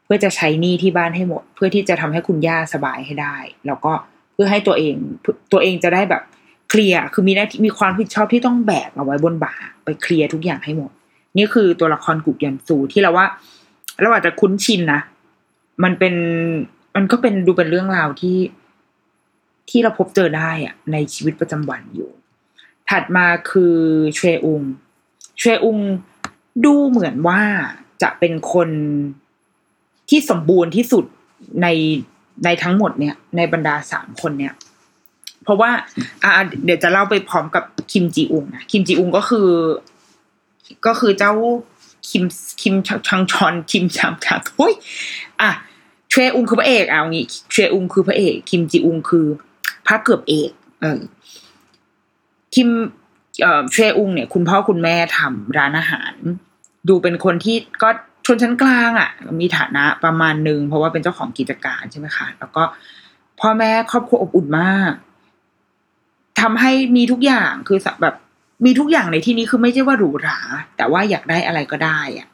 [0.05, 3.35] เพื่อจะใช้หนี้ที่บ้านให้หมด เพื่อที่จะทำให้คุณย่าสบายให้ได้
[3.67, 3.93] แล้วก็
[4.33, 4.95] เพื่อให้ตัวเอง
[5.51, 6.23] ตัวเองจะได้แบบ
[6.69, 10.91] เคลียร์คือมีหน้าที่มีความผิดชอบที่ต้องแบกเอาไว้บนบ่าไปเคลียร์ทุกอย่างให้หมด
[11.37, 13.25] นี่คือตัวละครกุกยันซูที่เราว่า
[14.01, 15.01] เราอาจจะคุ้นชินนะ
[15.83, 16.15] มันเป็น
[16.95, 18.37] มันก็เป็นดูเป็นเรื่องราวที่
[19.69, 22.09] ที่เราพบเจอได้อะในชีวิตประจำวันอยู่
[22.89, 23.75] ถัดมาคือ
[24.15, 24.63] เชอุง
[25.39, 25.79] เชอุง
[26.65, 27.41] ดูเหมือนว่า
[28.01, 28.69] จะเป็นคน
[30.09, 31.05] ที่สมบูรณ์ที่สุด
[31.61, 31.67] ใน
[32.45, 34.53] ในทั้งหมดเนี่ย ในบรรดาสามคนเนี่ย
[35.43, 35.71] เพราะว่า
[36.23, 36.31] อ่า
[36.63, 39.49] เดี๋ยวจะเล่าไปพร้อมกับคิมจีอุงนะคิมจีอุงก็คือ
[40.87, 41.33] ก็คือเจ้า
[42.09, 42.23] คิม
[42.61, 42.75] คิม
[43.07, 44.73] ชังชอนคิมชามชาโอ้ย
[45.41, 45.49] อะ
[46.09, 49.25] เชอุงคือพระเอกเอางี้เชอุงคือพระเอก คิมจีอุงคือ
[49.87, 50.99] พระเกือบเอก เออ
[52.55, 52.69] คิม
[53.41, 56.13] เอ่อเชอุงเนี่ยคุณพ่อคุณแม่ทำร้านอาหาร
[56.89, 57.89] ดูเป็นคนที่ก็
[58.26, 59.10] ชนชั้นกลางอะ
[59.41, 62.63] มีฐานะประมาณหนึ่งเพราะว่าเป็นเจ้าของกิจการใช่ไหมคะ แล้วก็
[63.39, 64.93] พ่อแม่ครอบครัวอบอุ่นมาก
[66.41, 68.15] ทำให้มีทุกอย่างคือแบบ
[68.65, 70.39] มีทุกอย่างในที่นี้คือไม่ใช่ว่าหรูหรา
[70.78, 72.28] แต่ว่าอยากได้อะไรก็ได้อะ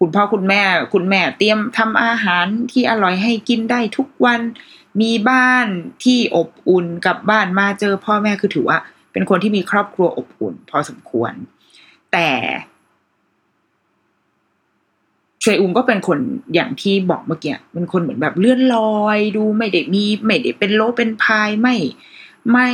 [0.00, 0.62] คุณพ่อคุณแม่
[0.94, 4.40] คุณแม่เตรียมทำอาหารที่อร่อยให้กินได้ทุกวัน
[5.00, 5.66] มีบ้าน
[6.04, 8.78] ที่อบอุ่นกับบ้านมาเจอพ่อแม่คือถือว่า
[9.16, 11.32] เป็นคนที่มีครอบครัวอบอุ่น พอสมควร
[12.12, 12.28] แต่
[15.40, 16.18] เชยอุงก็เป็นคน
[16.54, 21.76] อย่างที่บอกเมื่อกี้เป็นคนเหมือนแบบเลื่อนลอย ดูไม่ได้มีไม่ได้เป็นโลเป็นพายไม่
[22.52, 22.70] ไม่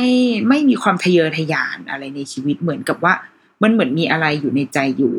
[0.47, 3.13] ไม่มีความทะเยอทะยานอะไรในชีวิตเหมือนกับว่า
[3.61, 5.15] มันเหมือนมีอะไรอยู่ในใจอยู่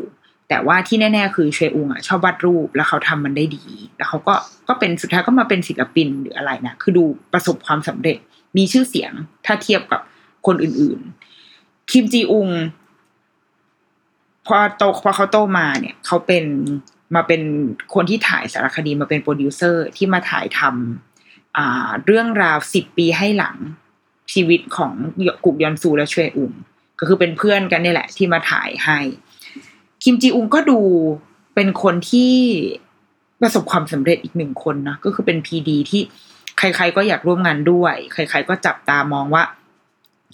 [0.49, 3.65] แต่ว่าที่แน่ ๆ คือเชอุงอะชอบวาดรูปแล้วเขาทำมันได้ดี
[3.97, 4.35] แล้วเขาก็
[4.69, 8.19] ก็เป็นสุดท้ายก็มาเป็นศิลปินหรืออะไรนะคือดูประสบความสำเร็จ
[8.57, 9.13] มีชื่อเสียง
[9.47, 10.01] ถ้าเทียบกับ
[10.47, 12.49] คนอื่นๆ คิมจีอุง
[14.47, 16.45] พอโตพอเขาโตมาเนี่ยเขาเป็น
[17.15, 17.43] มาเป็น
[17.95, 23.57] คนที่ถ่ายสารคดีมาเป็นโปรดิวเซอร์ที่มาถ่ายทำเรื่องราวสิบปีให้หลัง
[24.33, 24.93] ชีวิตของ
[25.45, 26.53] กุกยอนซูและชเวอุง
[26.99, 28.99] ก็คือเป็นเพื่อนกันนี่แหละ ที่มาถ่ายให้
[30.03, 30.81] คิมจีอุงก็ดู
[31.55, 32.35] เป็นคนที่
[33.41, 36.03] ประสบความสำเร็จอีกหนึ่งคนนะก็คือเป็นพีดีที่
[36.59, 39.43] ใคร ๆ ก็อยากร่วมงานด้วย ใคร ๆ ก็จับตามองว่า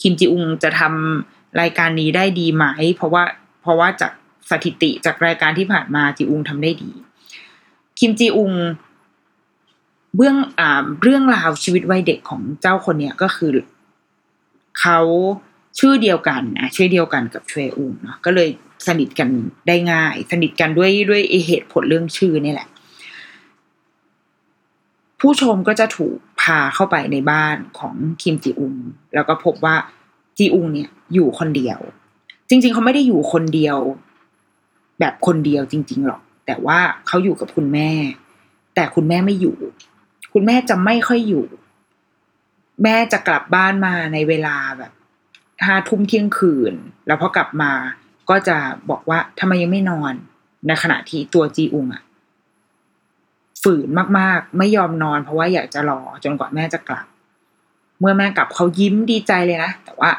[0.02, 3.24] คิมจีอุงจะทำรายการนี้ได้ดีไหม เพราะว่า
[3.62, 4.12] เพราะว่าจาก
[4.50, 6.90] สถิติจากรายการที่ผ่านมาจีอุงทำได้ดี
[7.98, 8.52] คิมจีอุง
[10.16, 13.52] เบื้องอ่าเรื่องราวชีวิตวัยเด็กของเจ้าคนเนี้ยก็คือ
[14.80, 15.00] เขา
[15.78, 18.48] ชื่อเดียวกันนะชื่อเดียวกันกับเชอุงเนาะก็เลย
[18.86, 19.28] สนิทกัน
[19.68, 22.68] ได้ง่าย สนิทกันด้วยด้วยเหตุผลเรื่องชื่อนี่แหละ
[25.20, 28.74] ผู้ชมก็จะถูก พาเข้าไปในบ้านของคิมจีอุง
[29.14, 29.76] แล้วก็พบว่า
[30.38, 31.78] จีอุงเนี่ยอยู่คนเดียว
[32.48, 33.78] จริง ๆ เขาไม่ได้อยู่คนเดียว
[35.00, 37.90] แบบคนเดียวจริง ๆ หรอก แต่ว่าเขาอยู่กับคุณแม่
[38.74, 39.56] แต่คุณแม่ไม่อยู่
[40.32, 41.46] คุณแม่จะไม่ค่อยอยู่
[42.82, 44.92] แม่จะกลับบ้านมาในเวลาแบบ
[45.64, 46.74] ห้าทุ่มเที่ยงคืน
[47.06, 47.72] แล้วพอกลับมา
[48.30, 48.56] ก็จะ
[48.90, 50.12] บอกว่าทำไมยังไม่นอน
[50.66, 52.02] ในขณะที่ตัวจีอุงอะ
[53.62, 57.06] ฝืนมากๆ ไม่ยอมนอนเพราะว่าอยากจะรอจนกว่าแม่จะกลับ
[58.00, 60.10] เมื่อแม่กลับเขายิ้มดีใจเลยนะ แต่ว่า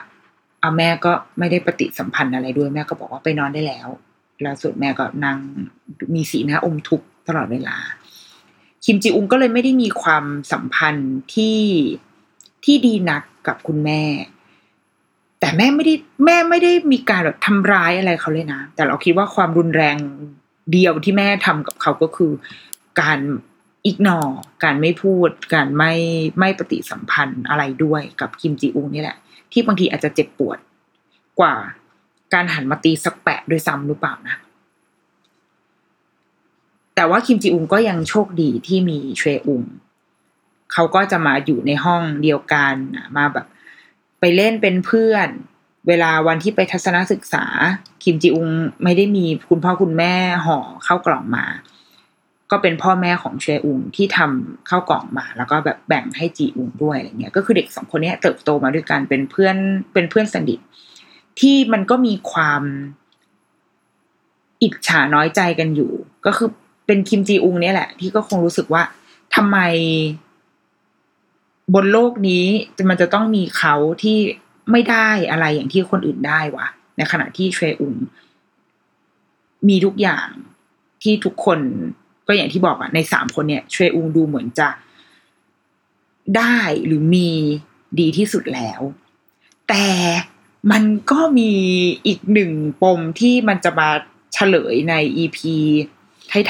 [0.61, 3.87] เอาแม่ก็ไม่ได้ปฏิสัมพันธ์อะไรด้วยแม่ก็บอกว่าไปนอนได้แล้ว
[4.41, 5.37] แล้วสุดแม่ก็นั่ง
[6.15, 7.77] มีสีหน้าอมทุกข์ตลอดเวลา
[8.85, 11.59] คิมจีอุงก็เลยไม่ได้มีความสัมพันธ์ที่
[12.63, 14.01] ที่ดีนักกับคุณแม่
[15.39, 19.95] แต่แม่ไม่ได้แม่ไม่ได้มีการแบบทำร้ายอะไรเขาเลยนะ แต่เราคิดว่าความรุนแรง
[20.71, 22.31] เดียวที่แม่ทำกับเขาก็คือ
[22.99, 23.19] การ
[23.85, 24.19] อิกนอ
[24.63, 25.93] การไม่พูด การไม่
[26.39, 29.17] ไม่ปฏิสัมพันธ์อะไรด้วยกับคิมจีอุงนี่แหละ
[29.51, 30.57] ที่บางทีอาจจะเจ็บปวด
[31.39, 31.55] กว่า
[32.33, 34.35] การหันมาตีสักแปะด้วยซ้ำหรือเปล่านะ
[36.95, 39.63] แต่ว่าคิมจีอุงก็ยังโชคดีที่มีเชอุง
[40.73, 42.75] เขาก็จะมาอยู่ในห้องเดียวกัน
[43.17, 43.47] มาแบบ
[44.19, 45.27] ไปเล่นเป็นเพื่อน
[45.87, 47.45] เวลาวันที่ไปทัศนศึกษา
[48.03, 48.47] คิมจีอุง
[48.83, 50.13] ไม่ได้มีคุณพ่อคุณแม่
[50.45, 51.45] ห่อเข้ากล่องมา
[52.51, 59.55] ก็เป็นพ่อแม่ของเชอุงที่ทำเข้ากล่องมา แล้วก็แบบแบ่งให้จีอุงด้วยอะไรเงี้ย ก็คือเด็กสองคนนี้เติบโตมาด้วยกันเป็นเพื่อน
[59.93, 60.59] เป็นเพื่อนสนิท
[61.39, 62.61] ที่มันก็มีความ
[64.63, 65.91] อิจฉาน้อยใจกันอยู่
[66.25, 66.49] ก็คือ
[66.87, 68.83] เป็นคิมจีอุงเนี่ยแหละ ที่ก็คงรู้สึกว่า
[69.35, 69.57] ทำไม
[71.73, 72.45] บนโลกนี้
[72.89, 74.17] มันจะต้องมีเขาที่
[74.71, 77.95] ไม่ได้อะไรอย่างที่คนอื่นได้วะในขณะที่เชอุง
[79.67, 80.27] มีทุกอย่าง
[81.03, 81.59] ที่ทุกคน
[82.31, 84.69] ก็อย่างที่บอกอะในสามคนเนี่ยเชอุงดูเหมือนจะ
[86.37, 87.29] ได้หรือมี
[87.99, 88.81] ดีที่สุดแล้ว
[89.69, 89.87] แต่
[90.71, 91.51] มันก็มี
[92.07, 93.89] อีกหนึ่งปมที่มันจะมา
[94.33, 95.55] เฉลยในอีพี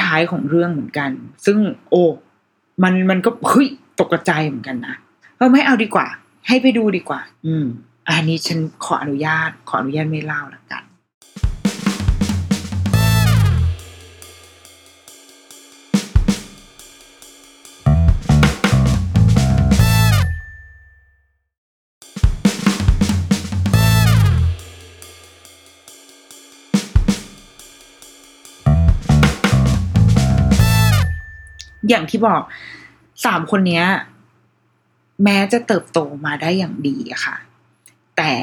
[0.01, 1.11] ท้ายๆของเรื่องเหมือนกัน
[1.45, 1.57] ซึ่ง
[1.89, 2.03] โอ้
[2.83, 3.67] มันมันก็เฮ้ย
[3.99, 4.95] ตกใจเหมือนกันนะ
[5.37, 6.07] เออไม่เอาดีกว่า
[6.47, 7.65] ให้ไปดูดีกว่า อืม
[8.07, 10.80] อันนี้ฉันขออนุญาต ขออนุญาตไม่เล่าละกัน
[31.89, 32.41] อย่างที่บอก
[33.25, 33.85] สามคนเนี้ย
[35.23, 37.35] แม้จะเติบโตมาได้อย่างดีอะค่ะ
[38.17, 38.33] แต่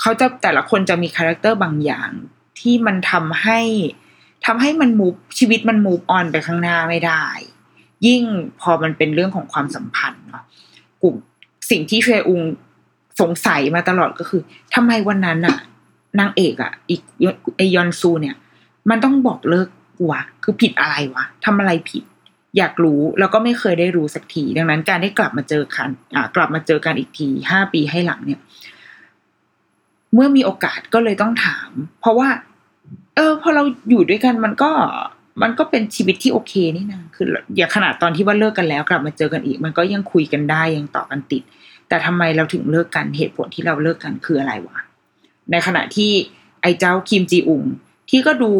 [0.00, 2.10] เขาจะแต่ละคนจะมีคาแรคเตอร์บางอย่าง
[2.60, 3.60] ที่มันทำให้
[4.46, 7.24] ทำให้มันมูฟชีวิตมันมูฟออนไปข้างหน้าไม่ได้
[8.06, 8.22] ยิ่ง
[8.60, 10.44] พอมันเป็นเรื่องของความสัมพันธ์เนาะ
[11.02, 11.14] กลุ่ม
[11.70, 12.40] สิ่งที่เชอุง
[13.20, 14.42] สงสัยมาตลอดก็คือ
[14.74, 15.58] ทำไมวันนั้นอะ
[16.18, 17.02] นางเอกอะอีก
[17.56, 18.36] ไอยอนซูเนี่ย
[18.90, 19.68] มันต้องบอกเลิก
[20.08, 22.04] วะคือผิดอะไรวะทำอะไรผิด
[22.58, 28.40] อยากรู้แล้วก็ไม่เคยได้รู้สักที ดังนั้นการได้กลับมาเจอกันอ่ากลับมาเจอกันอีกทีห้าปีให้หลังเนี่ย
[30.14, 32.28] เมื่อมีโอกาสก็เลยต้องถาม เพราะว่า
[33.16, 34.70] เออพอเราอยู่ด้วยกันมันก็
[35.42, 37.26] มันก็เป็นชีวิตที่โอเคนี่นะคือ
[37.56, 41.42] อย่าขนาดตอนที่ว่าเลิกกันแล้ว กลับมาเจอกันอีก มันก็ยังคุยกันได้ยังต่อกันติด
[41.88, 44.78] แต่ทำไมเราถึงเลิกกันเหตุผลที่เราเลิกกันคืออะไรวะ
[45.50, 46.12] ในขณะที่
[46.62, 47.62] ไอ้เจ้าคิมจีอุง
[48.10, 48.52] ที่ก็ดู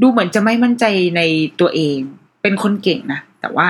[0.00, 0.84] ดูเหมือนจะไม่มั่นใจ
[1.16, 1.22] ใน
[1.60, 1.98] ตัวเอง
[2.42, 3.66] เป็นคนเก่งนะ แต่ว่า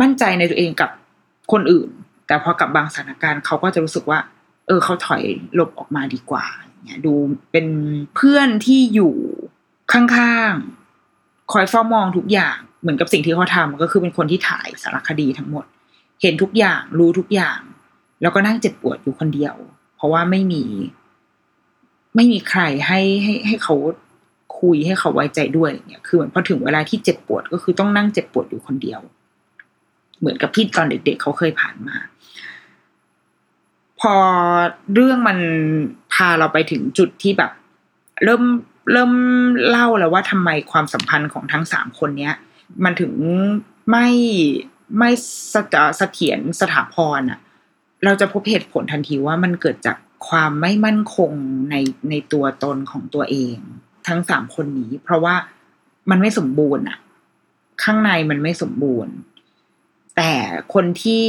[0.00, 0.90] มั่นใจในตัวเองกับ
[1.52, 1.88] คนอื่น
[2.26, 4.18] แต่พอกับบางสถานการณ์เขาก็จะรู้สึกว่า
[4.66, 5.22] เออเขาถอย
[5.54, 6.46] หลบออกมาดีกว่า
[6.86, 7.14] เนี่ยดู
[7.52, 7.66] เป็น
[8.16, 9.14] เพื่อนที่อยู่
[9.92, 15.64] ข้างๆ คอยเฝ้ามองทุกอย่างเหมือนกับสิ่งที่เขาทำก็คือเป็นคนที่ถ่ายสารคดีทั้งหมด
[16.22, 17.60] เห็นทุกอย่างรู้ทุกอย่าง
[18.22, 19.54] แล้วก็นั่งเจ็บปวดอยู่คนเดียว
[19.96, 20.64] เพราะว่าไม่มี
[22.14, 23.74] ไม่มีใครให้ให้ให้เขา
[24.62, 29.00] คุยให้เขาไว้ใจด้วยเนี่ยคือเหมือนพอถึงเวลาที่เจ็บปวดก็คือต้องนั่งเจ็บปวดอยู่คนเดียว
[30.18, 31.96] เหมือนกับที่ตอนเด็กๆเขาเคยผ่านมา
[34.00, 34.14] พอ
[34.94, 35.38] เรื่องมัน
[36.12, 37.50] พาเราไปถึงจุดที่แบบ
[38.24, 38.42] เริ่ม
[38.92, 39.12] เริ่ม
[39.68, 42.34] เล่าแล้วว่าทำไมความสัมพันธ์ของทั้งสามคนเนี้ย
[42.84, 43.12] มันถึง
[43.90, 44.08] ไม่
[44.98, 45.10] ไม่
[45.52, 45.54] ส
[45.98, 47.38] เสถียรสถาพรอะ
[48.04, 49.96] เราจะพบเหตุผลทันทีว่ามันเกิดจาก
[50.28, 51.32] ความไม่มั่นคง
[51.70, 51.74] ใน
[52.10, 53.56] ในตัวตนของตัวเอง
[54.08, 55.34] ทั้งสามคนนี้ เพราะว่า
[56.10, 56.98] มันไม่สมบูรณ์อะ
[57.82, 59.14] ข้างในมันไม่สมบูรณ์
[60.16, 60.32] แต่
[60.74, 61.24] คนที่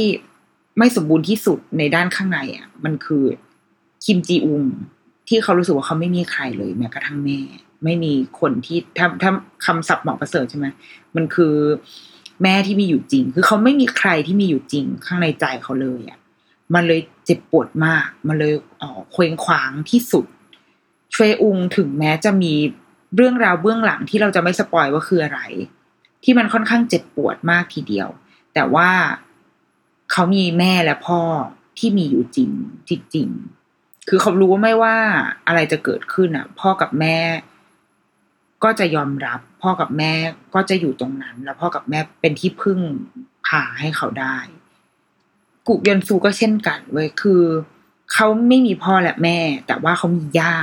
[0.78, 3.24] ไม่สมบูรณ์ที่สุดในด้านข้างในอะมันคือ
[4.04, 4.64] คิมจีอุง
[5.28, 7.40] ที่เขารู้สึกว่าเขาไม่มีใครเลยแม้กระทั่งแม่
[7.84, 9.30] ไม่มีคนที่ถ้าถ้า
[9.66, 10.66] คำศัพท์หมาะประเสริฐใช่ไหม
[11.16, 11.54] มันคือ
[12.42, 16.18] แม่ที่มีอยู่จริง คือเขาไม่มีใครที่มีอยู่จริง ข้างในใจเขาเลยอะ
[16.74, 20.26] มันเลยเจ็บปวดมาก มันเลยอ๋อเคว้งคว้างที่สุด
[21.14, 22.52] เชอุงถึงแม้จะมี
[23.16, 25.40] เรื่องราวเบื้องหลังที่เราจะไม่สปอยว่าคืออะไร
[26.24, 28.08] ที่มันค่อนข้างเจ็บปวดมากทีเดียว
[28.54, 28.90] แต่ว่า
[30.12, 31.20] เขามีแม่และพ่อ
[31.78, 32.50] ที่มีอยู่จริง
[33.14, 33.28] จริง
[34.08, 34.96] คือเขารู้ว่าไม่ว่า
[35.46, 37.18] อะไรจะเกิดขึ้นอะ พ่อกับแม่
[38.64, 40.12] ก็จะยอมรับ พ่อกับแม่
[40.54, 42.80] ก็จะอยู่ตรงนั้น แล้วพ่อกับแม่เป็นที่พึ่ง
[43.46, 44.36] พาให้เขาได้
[45.68, 47.42] กุกยนซูก็เช่นกันเว้ยคือ
[47.73, 50.54] เเขาไม่มีพ่อและแม่ แต่ว่าเขามีย่า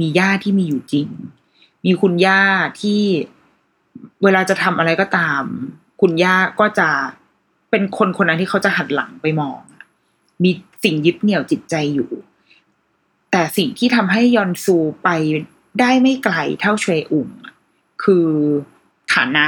[0.00, 1.08] มีย่าที่มีอยู่จริง
[1.84, 2.42] มีคุณย่า
[2.80, 3.00] ที่
[4.22, 5.42] เวลาจะทำอะไรก็ตาม
[6.00, 6.88] คุณย่าก็จะ
[7.70, 9.60] เป็นคนคนนั้นที่เขาจะหันหลังไปมอง
[10.44, 10.50] มี
[10.84, 12.10] สิ่งยึดเหนี่ยวจิตใจอยู่
[13.30, 15.08] แต่สิ่งที่ทำให้ยอนซูไป
[15.80, 17.54] ได้ไม่ไกลเท่าเชยอุงอะ
[18.02, 18.28] คือ
[19.12, 19.46] ฐานะ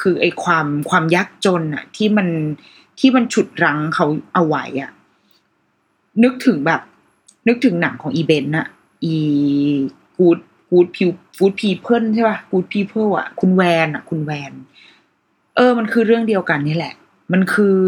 [0.00, 2.28] คือไอ้ความความยากจนอะที่มัน
[2.98, 4.92] ที่มันฉุดรั้งเขาเอาไว้อะ
[6.22, 6.80] นึกถึงแบบ
[7.48, 8.66] นึกถึงหนังของอีเบนอะ
[9.04, 9.14] อี
[10.18, 10.38] กูด
[10.70, 14.52] กูดพิวฟูดพีเพิลใช่ป่ะกูดพีเพิลอะคุณแวนอะคุณแวน
[15.56, 16.94] เออ มันคือเรื่องเดียวกันนี่แหละ
[17.32, 17.78] มันคือ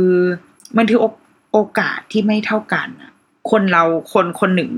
[0.77, 1.07] มันคือโอ
[1.53, 3.11] โอกาสที่ไม่เท่ากันอะ
[3.51, 4.71] คนเราคนคนหนึ่ง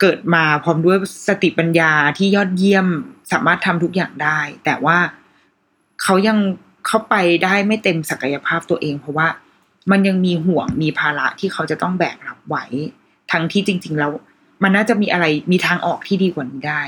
[0.00, 2.86] เกิดมาพร้อมด้วยสติปัญญาที่ยอดเยี่ยม
[3.32, 4.98] สามารถทำทุกอย่างได้ แต่ว่า
[6.02, 6.38] เขายัง
[6.86, 9.28] เขาไปได้ไม่เต็มศักยภาพตัวเอง เพราะว่า
[9.90, 12.56] มันยังมีห่วงมีภาระที่เขาจะต้องแบกรับไหว
[13.32, 14.12] ทั้งที่จริง ๆ แล้ว
[14.62, 16.82] มันน่าจะมีอะไรมีทางออกที่ดีกว่านี้ได้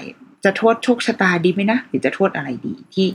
[0.45, 3.07] จะโทษโชคชะตาดีไหมนะ หรือจะโทษอะไรดี ที่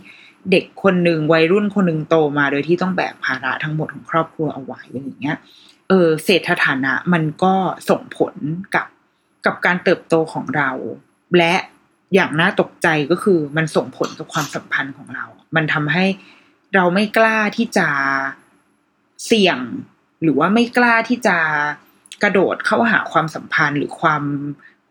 [0.52, 5.38] เด็กคนหนึ่งวัยรุ่นคนหนึ่งโตมาโดยที่ต้องแบกภาระทั้งหมดของครอบครัวเอาไว้อย่างเงี้ย
[5.90, 7.54] เออเศรษฐฐานะมันก็
[7.90, 8.36] ส่งผล
[8.76, 8.88] กับ
[9.46, 10.70] กับการเติบโตของเรา
[11.38, 11.54] และ
[12.14, 16.06] อย่างน่าตกใจก็คือมันส่งผลกับความสัมพันธ์ของเรา มันทำให้
[16.76, 17.88] เราไม่กล้าที่จะ
[19.26, 19.60] เสี่ยง
[20.24, 21.38] หรือว่าไม่กล้าที่จะ
[22.24, 24.24] กระโดดเข้าหาความสัมพันธ์หรือความ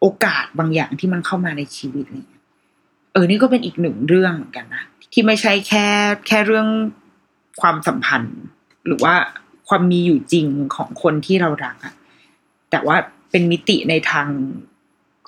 [0.01, 2.43] โอกาสบางอย่างที่มันเข้ามาในชีวิตอะไรเงี้ย
[3.13, 5.87] เออนี่ก็เป็นอีกหนึ่งเรื่องเหมือนกันนะที่ไม่ใช่แค่
[6.27, 6.69] แค่เรื่อง
[7.61, 8.39] ความสัมพันธ์
[8.87, 9.15] หรือว่า
[9.69, 11.95] ความมีอยู่จริงของคนที่เรารักอะ
[12.71, 12.97] แต่ว่า
[13.31, 14.29] เป็นมิติในทาง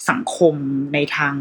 [0.09, 0.55] สังคม
[0.95, 1.35] ในทาง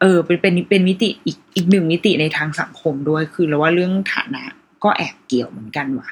[0.00, 4.44] เออ เป็นเป็นเป็นมิติอีกอีกหนึ่งมิติในทางสังคมด้วยคือเราว่าเรื่องฐานะ
[4.84, 6.08] ก็แอบเกี่ยวเหมือนกันว่ะ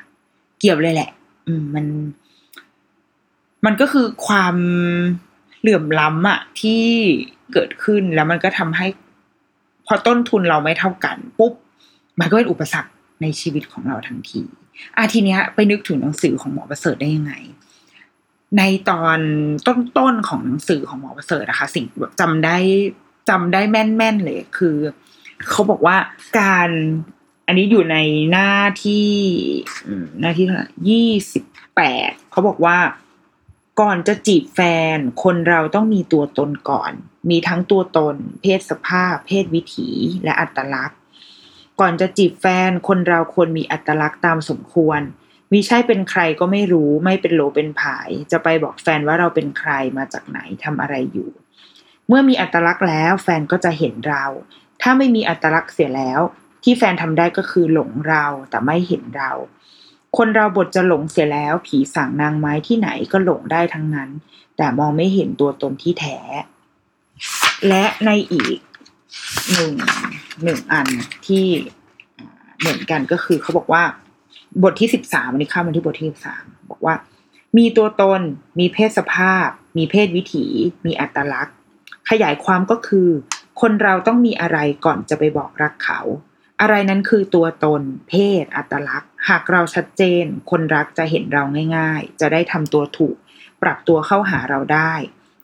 [0.61, 1.11] เกี่ยวเลยแหละ
[1.47, 1.87] อืมมัน
[3.66, 4.57] มันก็คือความ
[5.61, 6.85] เหลื่อมล้ำอะที่
[7.53, 8.87] เกิดขึ้นแล้วมันก็ทำให้
[9.87, 11.53] พอต้นทุนเราไม่เท่ากัน ปุ๊บ
[12.20, 12.90] มันก็เป็นอุปสรรค
[13.23, 14.42] ในชีวิตของเราทันที
[14.96, 17.35] อาทีเนี้ยไปนึกถึงหนังสือของหมอประเสริฐได้ยังไง
[18.59, 19.18] ในตอน
[19.66, 22.57] ต้นๆของหนังสือของหมอประเสริฐนะคะ สิ่งแบบจำได้
[23.29, 24.77] จำได้แม่นๆเลย คือ
[25.51, 25.96] เขาบอกว่า
[26.38, 26.70] การ
[27.46, 27.96] อันนี้อยู่ใน
[28.33, 28.53] หน้า
[28.85, 29.09] ที่
[30.20, 30.46] หน้าที่
[30.88, 31.44] ยี่สิบ
[31.77, 32.77] แปดเขาบอกว่า
[33.81, 34.61] ก่อนจะจีบแฟ
[34.97, 36.93] น คนเราต้องมีตัวตนก่อน
[37.31, 39.90] มีทั้งตัวตน เพศสภาพ เพศวิถี
[40.25, 40.99] และอัตลักษณ์
[41.81, 45.01] ก่อนจะจีบแฟน คนเราควรมีอัตลักษณ์ตามสมควร
[45.53, 51.31] มิใช่เป็นใครก็ไม่รู้ไม่เป็นโลเป็นผาย จะไปบอกแฟนว่าเราเป็นใครมาจากไหนทำอะไรอยู่
[52.09, 54.25] เมื่อมีอัตลักษณ์แล้ว แฟนก็จะเห็นเรา
[54.83, 56.21] ถ้าไม่มีอัตลักษณ์เสียแล้ว
[56.62, 59.33] ที่แฟนทำได้ก็คือหลงเราแต่ไม่เห็นเรา
[60.16, 64.11] คนเราบทจะหลงเสียแล้ว ผีสั่งนางไม้ที่ไหนก็หลงได้ทั้งนั้น
[64.57, 66.18] แต่มองไม่เห็นตัวตนที่แท้
[67.68, 68.59] และในอีก
[69.55, 69.75] หนึ่ง
[70.42, 70.88] หนึ่งอัน
[71.27, 71.44] ที่
[72.61, 73.85] เหมือนกันก็คือเขาบอกว่า
[74.62, 76.94] บทที่สิบสามอันนี้ข้ามมาที่บทที่สิบสามบอกว่า
[77.59, 78.20] มีตัวตน
[78.59, 80.46] มีเพศสภาพ มีเพศวิถี
[80.87, 81.57] มีอัตลักษณ์
[82.11, 83.09] ขยายความก็คือ
[83.61, 86.01] คนเราต้องมีอะไรก่อนจะไปบอกรักเขา
[86.61, 91.44] อะไรนั้นคือตัวตน เพศ อัตลักษณ์ หากเราชัดเจน คนรักจะเห็นเรา
[91.77, 93.16] ง่าย ๆ จะได้ทำตัวถูก
[93.62, 94.92] ปรับตัวเข้าหาเราได้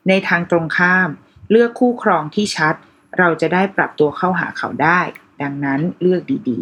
[0.09, 1.11] ในทางตรงข้าม
[1.51, 2.75] เลือกคู่ครองที่ชัด
[3.19, 5.01] เราจะได้ปรับตัวเข้าหาเขาได้
[5.43, 6.61] ดังนั้นเลือกดี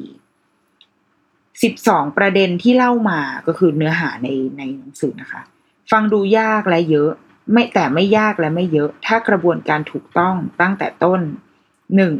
[0.82, 5.42] ๆสิบสองประเด็นที่เล่ามาก็คือเนื้อหาในในหนังสือนะคะ
[5.90, 7.10] ฟังดูยากและเยอะ
[7.52, 11.20] ไม่แต่ไม่ยากและไม่เยอะ ถ้ากระบวนการถูกต้องตั้งแต่ต้น
[11.96, 12.14] หนึ่ง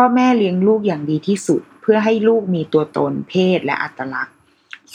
[0.00, 4.34] พ่อแม่เลี้ยงลูกอย่างดีที่สุด เพื่อให้ลูกมีตัวตนเพศและอัตลักษณ์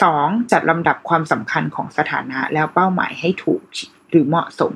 [0.02, 3.62] สองจัดลำดับความสำคัญของสถานะแล้วเป้าหมายให้ถูก
[4.10, 4.74] หรือเหมาะสม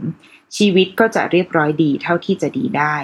[0.58, 2.96] ชีวิตก็จะเรียบร้อยดีเท่าที่จะดีได้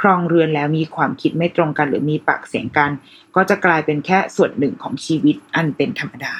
[0.00, 2.90] ครองเรือนแล้วมีความคิดไม่ตรงกันหรือมีปากเสียงกัน
[3.36, 6.34] ก็จะกลายเป็นแค่ส่วนหนึ่งของชีวิตอันเป็นธรรมดา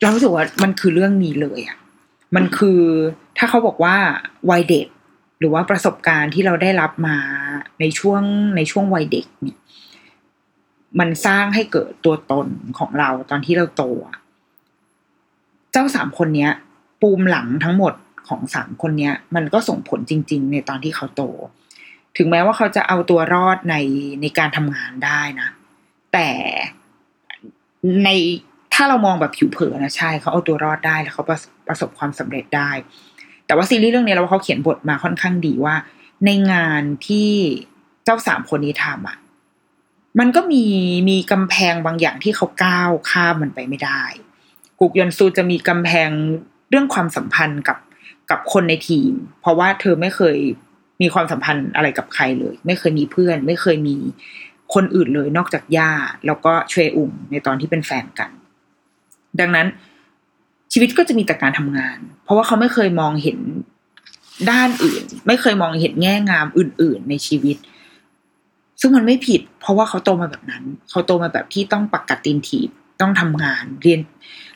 [0.00, 1.78] เรารู้สึกว่ามันคือเรื่องนี้เลยอะ
[2.36, 2.80] มันคือ
[3.38, 3.96] ถ้าเขาบอกว่า
[4.50, 4.86] วัยเด็ก
[5.38, 7.16] หรือว่าประสบการณ์ที่เราได้รับมา
[7.80, 8.22] ในช่วง
[8.56, 9.58] ในช่วงวัยเด็กเนี่ย
[10.98, 12.48] มันสร้างให้เกิดตัวตน
[12.78, 13.84] ของเราตอนที่เราโต
[15.72, 16.52] เจ้าสามคนเนี้ย
[17.00, 17.94] ปูมหลังทั้งหมด
[18.28, 21.22] ของสามคนเนี้ย มันก็ส่งผลจริง ๆ ในตอนที่เขาโต
[22.16, 23.76] ถึงแม้ว่าเขาจะเอาตัวรอดใน
[24.22, 25.48] ในการทำงานได้นะ
[26.12, 26.28] แต่
[28.04, 28.08] ใน
[28.74, 32.70] ถ้าเรามองแบบผิวเผินนะใช่ เขาเอาตัวรอดได้แล้วเขาประประสบความสำเร็จได้
[33.48, 35.74] แต่ว่าซีรีส์เรื่องนี้เราว่าเขาเขียนบทมาค่อนข้างดีว่า
[36.26, 37.30] ในงานที่
[38.04, 39.16] เจ้าสามคนนี้ทำอะ
[40.18, 40.64] มันก็มี
[41.08, 44.02] มีกำแพงบางอย่างที่เขาก้าวข้ามมันไปไม่ได้
[44.78, 46.10] กุกยอนซูจะมีกำแพง
[46.70, 47.78] เรื่องความสัมพันธ์กับ
[48.30, 50.36] กับคนในทีม เพราะว่าเธอไม่เคย
[51.02, 53.96] มีความสัมพันธ์อะไรกับใครเลย ไม่เคยมีเพื่อน ไม่เคยมี
[54.74, 55.92] คนอื่นเลยนอกจากย่า
[56.26, 58.30] แล้วก็เชอุงในตอนที่เป็นแฟนกัน
[59.40, 59.66] ดังนั้น
[60.72, 63.38] ชีวิตก็จะมีแต่การทำงาน เพราะว่าเขาไม่เคยมองเห็น
[64.50, 67.56] ด้านอื่น ไม่เคยมองเห็นแง่งามอื่น ๆ ในชีวิต
[68.80, 74.00] ซึ่งมันไม่ผิด เพราะว่าเขาโตมาแบบนั้น เขาโตมาแบบที่ต้องปักกัดตีนถีบต้องทำงานเรียน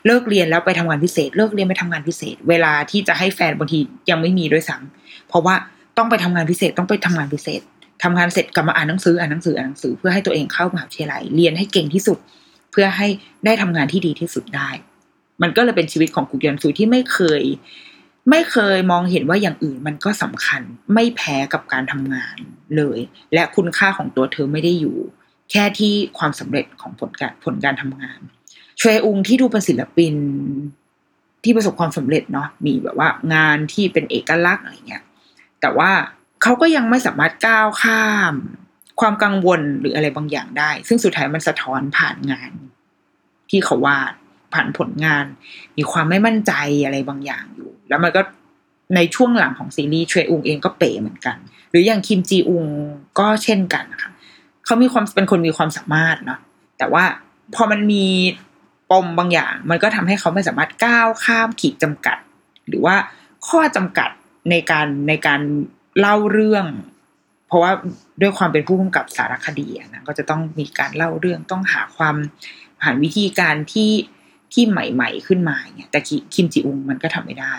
[0.05, 5.55] เลิกเรียนแล้วไปทำงานพิเศษ เลิกเรียนไปทำงานพิเศษ เวลาที่จะให้แฟนบางทียังไม่มีด้วยซ้ำเพราะว่า
[5.97, 7.61] ต้องไปทำงานพิเศษต้องไปทำงานพิเศษ
[8.03, 12.17] ทำงานเสร็จกลับมาอ่านหนังสืออ่านหนังสืออ่านหนังสือเพื่อให้ตัวเองเข้ามหาวิทยาลัยเรียนให้เก่งที่สุด
[12.71, 13.07] เพื่อให้
[13.45, 14.69] ได้ทำงานที่ดีที่สุดได้
[15.41, 17.43] มันก็เลยเป็นชีวิตของกุกยอนซูที่ไม่เคย
[18.29, 20.61] ไม่เคยมองเห็นว่าอย่างอื่นมันก็สำคัญ
[20.93, 22.37] ไม่แพ้กับการทำงาน
[22.77, 22.99] เลย
[23.33, 24.97] และคุณค่าของตัวเธอไม่ได้อยู่
[25.51, 28.19] แค่ที่ความสำเร็จของผลการผลการทำงาน
[28.79, 30.15] ชเวอุงที่ดูเป็นศิลปิน
[31.43, 35.03] ที่ประสบความสำเร็จเนาะมีแบบว่า งานที่เป็นเอกลักษณ์อะไรเงี้ย
[35.61, 35.91] แต่ว่า
[36.41, 38.33] เขาก็ยังไม่สามารถก้าวข้าม
[39.01, 42.51] ความกังวลหรืออะไรบางอย่างได้ ซึ่งสุดท้ายมันสะท้อนผ่านงาน
[43.49, 44.13] ที่เขาวาด
[44.53, 45.25] ผ่านผลงาน
[45.77, 46.53] มีความไม่มั่นใจ
[46.85, 48.21] อะไรบางอย่างอยู่ แล้วมันก็
[48.95, 51.37] ในช่วงหลังของซีรีส์เชอุงเองก็เป๋เหมือนกัน
[51.69, 52.65] หรืออย่างคิมจีอุง
[53.19, 54.11] ก็เช่นกันนะคะ
[54.65, 56.39] เขามีความเป็นคนมีความสามารถเนาะ
[56.77, 57.03] แต่ว่า
[57.55, 58.05] พอมันมี
[58.91, 62.17] ปมบางอย่าง มันก็ทำให้เขาไม่สามารถก้าวข้ามขีดจำกัด
[62.67, 62.95] หรือว่า
[63.47, 64.09] ข้อจำกัด
[64.49, 65.41] ในการในการ
[65.99, 66.65] เล่าเรื่อง
[67.47, 67.71] เพราะว่า
[68.21, 72.15] ด้วยความเป็นผู้กำกับสารคดีนะก็จะต้องมีการเล่าเรื่องต้องหาความ
[72.83, 73.91] หานวิธีการที่
[74.53, 75.99] ที่ใหม่ ๆ ขึ้นมาเนี่ยแต่
[76.33, 77.55] คิมจิอุงมันก็ทำไม่ได้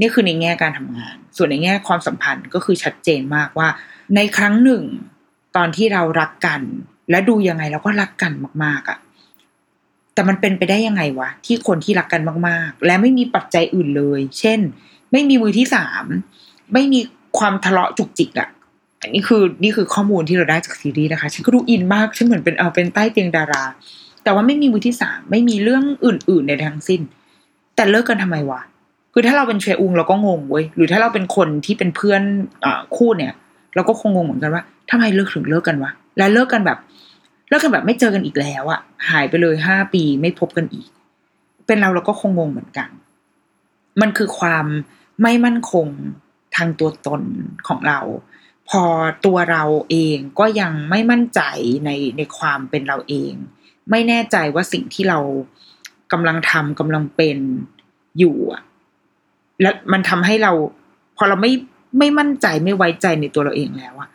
[0.00, 3.68] นี่คือในแง่การทำงาน ส่วนในแง่ความสัมพันธ์ก็คือชัดเจนมากว่า
[4.16, 4.82] ในครั้งหนึ่ง
[5.56, 6.60] ตอนที่เรารักกัน
[7.10, 8.32] และดูยังไงเราก็รักกัน
[8.64, 8.98] มาก ๆอะ่ะ
[10.14, 14.60] แต่มันเป็นไปได้ยังไงวะ ที่คนที่รักกันมาก ๆ และไม่มีปัจจัยอื่นเลย เช่น
[15.12, 16.04] ไม่มีมือที่สาม
[16.72, 17.00] ไม่มี
[17.38, 18.48] ความทะเลาะจุกจิกอะ
[19.00, 23.64] อันนี้คือนี่คือข้อมูลที่เราได้จากซีรีส์นะคะ ฉันก็ดูอินมากฉันเหมือนเป็นเอาเป็นใต้เตียงดารา
[24.26, 27.00] แต่ว่าไม่มีมือที่สามไม่มีเรื่องอื่นๆในทั้งสิ้น
[27.76, 28.60] แต่เลิกกันทำไมวะ
[29.12, 32.22] คือถ้าเราเป็นเชอุงเราก็งงเว้ยหรือถ้าเราเป็นคนที่เป็นเพื่อน
[32.64, 32.66] อ
[32.96, 33.32] คู่เนี่ย
[33.74, 36.78] เราก็คงงงเหมือนกันว่าทำไมเลิกถึงเลิกกันวะและเลิกกันแบบ
[37.48, 40.88] เลิกกันแบบไม่เจอกันอีกแล้วอะหายไปเลยห้าปีไม่พบกันอีก
[41.66, 42.88] เป็นเราเราก็คงงงเหมือนกัน
[44.00, 44.66] มันคือความ
[45.22, 45.86] ไม่มั่นคง
[46.56, 47.22] ทางตัวตน
[47.68, 48.00] ของเรา
[48.68, 48.82] พอ
[49.26, 51.40] ตัวเราเองก็ยังไม่มั่นใจ
[51.84, 53.32] ในในความเป็นเราเอง
[53.90, 55.18] ไม่แน่ใจว่าสิ่งที่เรา
[56.12, 57.38] กำลังทำกำลังเป็น
[58.18, 58.62] อยู่อะ
[59.60, 60.52] แล้วมันทำให้เรา
[61.16, 61.52] พอเราไม่
[61.98, 64.08] ไม่มั่นใจไม่ไว้ใจในตัวเราเองแล้วอะ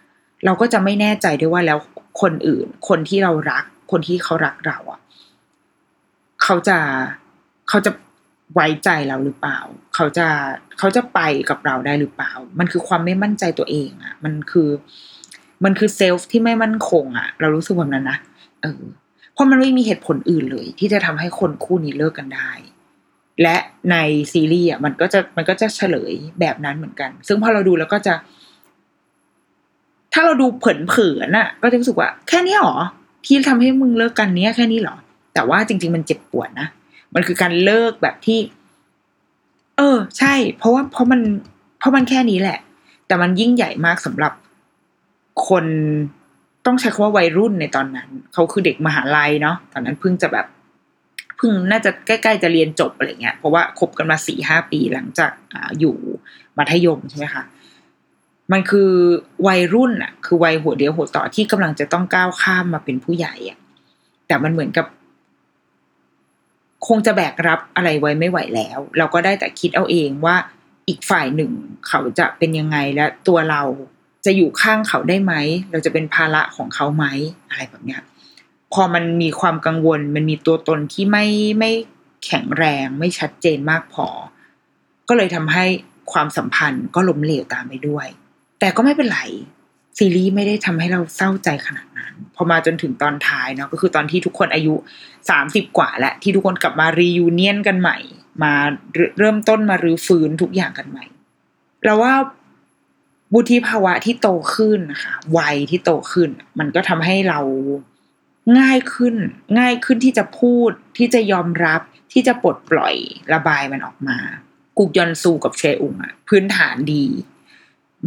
[0.45, 1.77] เราก็จะไม่แน่ใจด้วยว่าแล้ว
[2.21, 4.99] คนอื่น คนที่เรารัก คนที่เขารักเราอะ
[6.43, 6.77] เขาจะ
[7.69, 7.91] เขาจะ
[8.53, 9.59] ไว้ใจเราหรือเปล่า
[9.95, 10.27] เขาจะ
[10.79, 11.19] เขาจะไป
[11.49, 14.69] กับเราได้หรือเปล่า มันคือความไม่มั่นใจตัวเองอะ่ะมันคือ
[15.63, 18.17] มันคือเซลฟ์ที่ไม่มั่นคงอะ่ะเรารู้สึกแบบนั้นนะ
[18.61, 18.81] เออ
[19.41, 22.51] ราะมันไม่มีเหตุผลอื่นเลย ที่จะทำให้คนคู่นี้เลิกกันได้
[23.41, 23.57] และ
[23.91, 23.95] ใน
[24.31, 28.13] ซีรีส์อะมันก็จะมันก็จะเฉลยแบบนั้นเหมือนกัน ซึ่งพอเราดูแล้วก็จะ
[30.13, 32.77] ถ้าเราดูเผินๆน่ะ ก็จะรู้สึกว่า แค่นี้หรอ
[33.25, 34.95] ที่ทำให้มึงเลิกกันเนี้ยแค่นี้หรอ
[35.33, 36.67] แต่ว่าจริง ๆ มันเจ็บปวดนะ
[37.15, 38.39] มันคือการเลิกแบบที่
[39.77, 41.21] เออ ใช่ เพราะว่าเพราะมัน
[41.79, 42.59] เพราะมันแค่นี้แหละ
[43.07, 44.33] แต่มันยิ่งใหญ่มากสำหรับ
[45.47, 45.65] คน
[46.65, 50.45] ต้องใช้คำว่าวัยรุ่นในตอนนั้น เขาคือเด็กมหาลัยเนาะตอนนั้นเพิ่งจะแบบ
[51.37, 55.95] เพิ่งน่าจะใกล้ๆจะเรียนจบอะไรเงี้ยเพราะว่าคบกันมาสี่ห้าปีหลังจากออยู่
[56.57, 57.43] มัธยมใช่ไหมคะ
[58.51, 58.91] มันคือ
[59.47, 63.59] วัยรุ่นอะคือวัยหัวเดียวหัวต่อที่กำลังจะต้องก้าวข้ามมาเป็นผู้ใหญ่อะ
[64.27, 64.85] แต่มันเหมือนกับ
[66.87, 70.35] คงจะแบกรับอะไรไว้ไม่ไหวแล้ว เราก็ได้แต่คิดเอาเองว่า
[70.87, 71.51] อีกฝ่ายหนึ่ง
[71.87, 73.61] เขาจะเป็นยังไงและตัวเรา
[74.25, 75.33] จะอยู่ข้างเขาได้ไหม
[75.71, 77.05] เราจะเป็นภาระของเขาไหม
[77.49, 78.01] อะไรแบบเนี้ย
[78.73, 81.25] พอมันมีความกังวล มันมีตัวตนที่ไม่
[81.59, 81.71] ไม่
[82.25, 84.07] แข็งแรงไม่ชัดเจนมากพอ
[85.09, 85.65] ก็เลยทำให้
[86.11, 88.07] ความสัมพันธ์ก็ล้มเหลวตามไปด้วย
[88.59, 89.19] แต่ก็ไม่เป็นไร
[89.97, 94.73] ซีรีส์ไม่ได้ทำให้เราเศร้าใจขนาดนั้น พอมาจนถึงตอนท้ายเนาะก็คือตอนที่ทุกคนอายุ
[95.29, 97.97] สามสิบกว่าและที่ทุกคนกลับมารียูเนียนกันใหม่
[98.43, 98.53] มา
[99.19, 101.05] เริ่มต้นมารื้อฟื้นทุกอย่างกันใหม่
[101.83, 102.13] เราว่า
[103.33, 106.29] บุธิภาวะที่โตขึ้นนะคะวัยที่โตขึ้น
[106.59, 107.39] มันก็ทำให้เรา
[108.59, 109.15] ง่ายขึ้น
[109.59, 111.81] ง่ายขึ้นที่จะพูดที่จะยอมรับ
[112.13, 112.95] ที่จะปลดปล่อย
[113.33, 114.17] ระบายมันออกมา
[114.77, 117.05] กุกยอนซูกับเชอุงอะพื้นฐานดี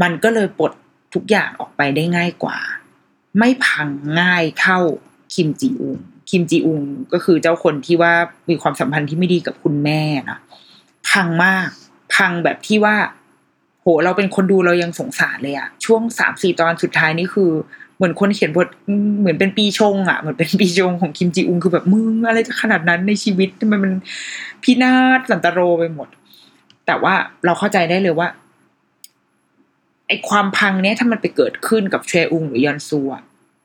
[0.02, 0.72] มันก็เลยปลด
[1.14, 2.58] ทุกอย่างออกไปได้ง่ายกว่า
[3.38, 3.88] ไม่พัง
[4.20, 4.78] ง่ายเท่า
[5.34, 5.98] คิมจีอุง
[6.30, 8.12] คิมจีอุงก็คือเจ้าคนที่ว่า
[8.48, 10.38] มีความสัมพันธ์ที่ไม่ดีกับคุณแม่นะ
[11.10, 11.68] พังมาก
[12.14, 12.96] พังแบบที่ว่า
[13.84, 17.50] โหเราเป็นคนดูเรายังสงสารเลยอะช่วงสามสี่ตอนสุดท้ายนี่คือ
[17.96, 18.68] เหมือนคนเขียนบท
[19.20, 23.92] เหมือนเป็นปีชงอะเหมือนเป็นปีชงของคิมจีอุงคือแบบมึงอะไรจะขนาดนั้นในชีวิตทำไมมัน
[24.62, 26.08] พินาศสันตโรไปหมด
[26.86, 27.14] แต่ว่า
[27.44, 28.28] เราเข้าใจได้เลยว่า
[30.08, 33.22] ไอความพังเนี้ยถ้ามันไปเกิดขึ้นกับเชอุงหรือยอนซูอะ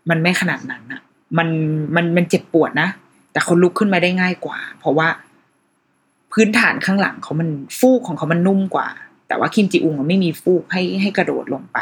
[0.10, 1.02] มันไม่ขนาดนั้นอะ
[1.38, 1.48] มัน
[1.96, 2.90] มันมันเจ็บปวดนะ
[3.32, 5.08] แต่เขาลุกขึ้นมาได้ง่ายกว่า เพราะว่า
[6.34, 7.50] พื้นฐานข้างหลังเขามัน
[7.80, 8.88] ฟูกของเขามันนุ่มกว่า
[9.30, 11.78] แต่ว่าคิมจีอุงมันไม่มีฟูกให้ให้กระโดดลงไป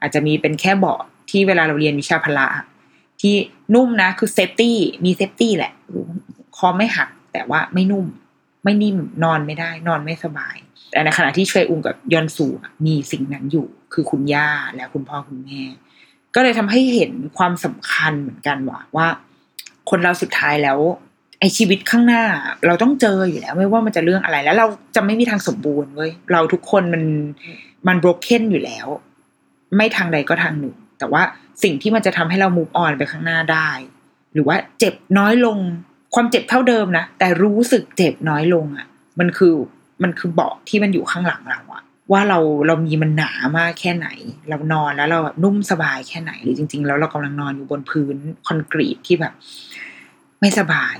[0.00, 1.00] อาจจะมีเป็นแค่เบาะ
[1.30, 2.46] ที่เวลาเราเรียนวิชาพละ
[3.20, 3.34] ที่
[3.74, 5.72] นุ่มนะคือ safety มี safety แหละ
[6.56, 8.06] คอไม่หัก แต่ว่าไม่นุ่ม
[8.64, 10.56] ไม่นิ่มนอนไม่ได้ นอนไม่สบาย
[10.90, 12.46] แต่ในขณะที่เชยอุงกับยอนซู
[12.86, 15.62] มีสิ่งนั้นอยู่ คือคุณย่าและคุณพ่อคุณแม่
[16.34, 19.06] ก็เลยทำให้เห็นความสำคัญเหมือนกันว่าว่า
[19.90, 20.78] คนเราสุดท้ายแล้ว
[21.44, 22.24] อชีวิตข้างหน้า
[22.66, 24.66] เราต้องเจออยู่แล้วไม่ว่ามันจะเรื่องอะไร แล้วเรา
[24.96, 27.02] จะไม่มีทางสมบูรณ์เว้ยเราทุกคนมัน
[27.86, 28.86] มันบรกเ k นอยู่แล้ว
[29.76, 31.22] ไม่ทางใดก็ทางหนึ่ง แต่ว่า
[31.62, 33.70] สิ่งที่มันจะทำให้เรา move on ไปข้างหน้าได้
[34.34, 35.58] หรือว่าเจ็บน้อยลง
[36.14, 38.86] ความเจ็บเท่าเดิมนะแต่รู้สึกเจ็บน้อยลงอะ่ะ
[39.18, 39.54] มันคือ
[40.02, 41.82] มันคือเบาะที่มันอยู่ข้างหลังเราอะ
[42.12, 44.08] ว่าเราเรามีมันหนามากแค่ไหน
[44.48, 48.16] เรานอนแล้วเราแบบนุ่มสบายแค่ไหนหรือจริง ๆ แล้วเรากำลังนอนอยู่บนพื้น
[48.46, 49.32] คอนกรีตที่แบบ
[50.40, 50.96] ไม่สบาย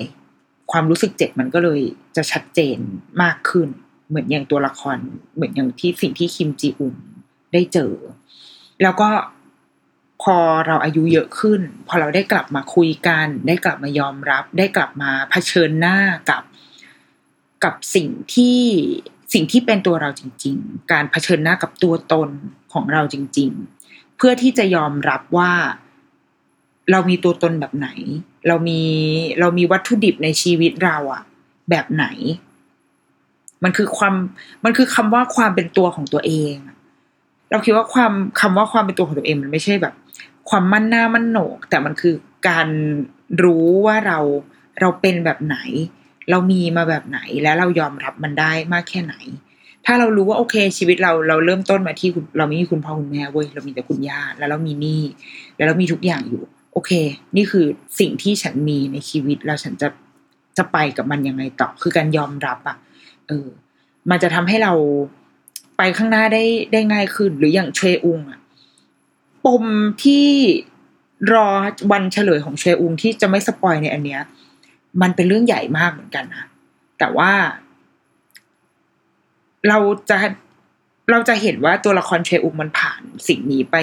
[0.73, 1.81] ความรู้สึกเจ็บมันก็เลย
[2.17, 2.79] จะชัดเจน
[3.23, 3.69] มากขึ้น
[4.09, 4.97] เหมือนอย่างตัวละคร
[5.35, 6.97] เหมือนอย่างที่สิ่งที่คิมจีอุม
[7.53, 7.93] ได้เจอ
[8.83, 9.11] แล้วก็
[10.23, 10.37] พอ
[10.67, 15.99] เราอายุเยอะขึ้น พอเราได้กลับมาคุยกัน ได้กลับมายอมรับ ได้กลับมาเผชิญหน้า
[16.31, 16.43] กับ
[17.65, 18.61] กับสิ่งที่
[19.33, 22.31] สิ่งที่เป็นตัวเราจริง ๆ การเผชิญหน้ากับตัวตน
[22.73, 23.51] ของเราจริง
[23.85, 25.53] ๆ เพื่อที่จะยอมรับว่า
[26.91, 27.89] เรามีตัวตนแบบไหน
[28.49, 28.81] เรามี
[29.41, 31.23] เรามีวัตถุดิบในชีวิตเราอะ
[31.71, 32.07] แบบไหน
[33.65, 34.15] มันคือความ
[34.65, 36.55] มันคือคำว่าความเป็นตัวของตัวเอง
[37.51, 39.95] เราคิดว่าความคำว่าความเป็นตัวของตัวเองมันไม่ใช่แบบ
[40.51, 42.15] ความมั่นหน้ามั่นโหนก แต่มันคือ
[42.49, 42.69] การ
[43.45, 44.19] รู้ว่าเรา
[44.81, 45.57] เราเป็นแบบไหน
[46.31, 49.15] เรามีมาแบบไหนและเรายอมรับมันได้มากแค่ไหน
[49.87, 55.03] ถ้าเรารู้ว่าโอเค ชีวิตเราเราเริ่มต้นมาที่เราไม่มีคุณพ่อคุณแม่เว้ยเรามีแต่คุณย่าแล้วเรามีหนี้
[55.57, 56.45] แล้วเรามีทุกอย่างอยู่
[56.75, 56.93] โอเค
[57.37, 57.67] นี่คือ
[58.01, 59.89] สิ่งที่ฉันมีในชีวิตแล้วฉันจะ
[60.59, 62.77] จะไปกับมันยังไงต่อ คือการยอมรับอะ่ะ
[63.29, 63.49] เออ
[64.11, 64.73] มันจะทำให้เรา
[65.77, 68.41] ไปข้างหน้าได้ได้ง่ายขึ้น หรืออย่างเชอุงอะ
[69.45, 69.65] ปม
[70.05, 70.29] ที่
[71.33, 71.47] รอ
[71.93, 74.21] วันเฉลยของเชอุงที่จะไม่สปอยในอันเนี้ย
[75.03, 76.45] มันเป็นเรื่องใหญ่มากเหมือนกันนะ
[76.99, 77.33] แต่ว่า
[79.69, 79.79] เรา
[80.11, 80.17] จะ
[81.11, 83.77] เราจะเห็นว่าตัวละครเชอุงมันผ่านสิ่งนี้ไป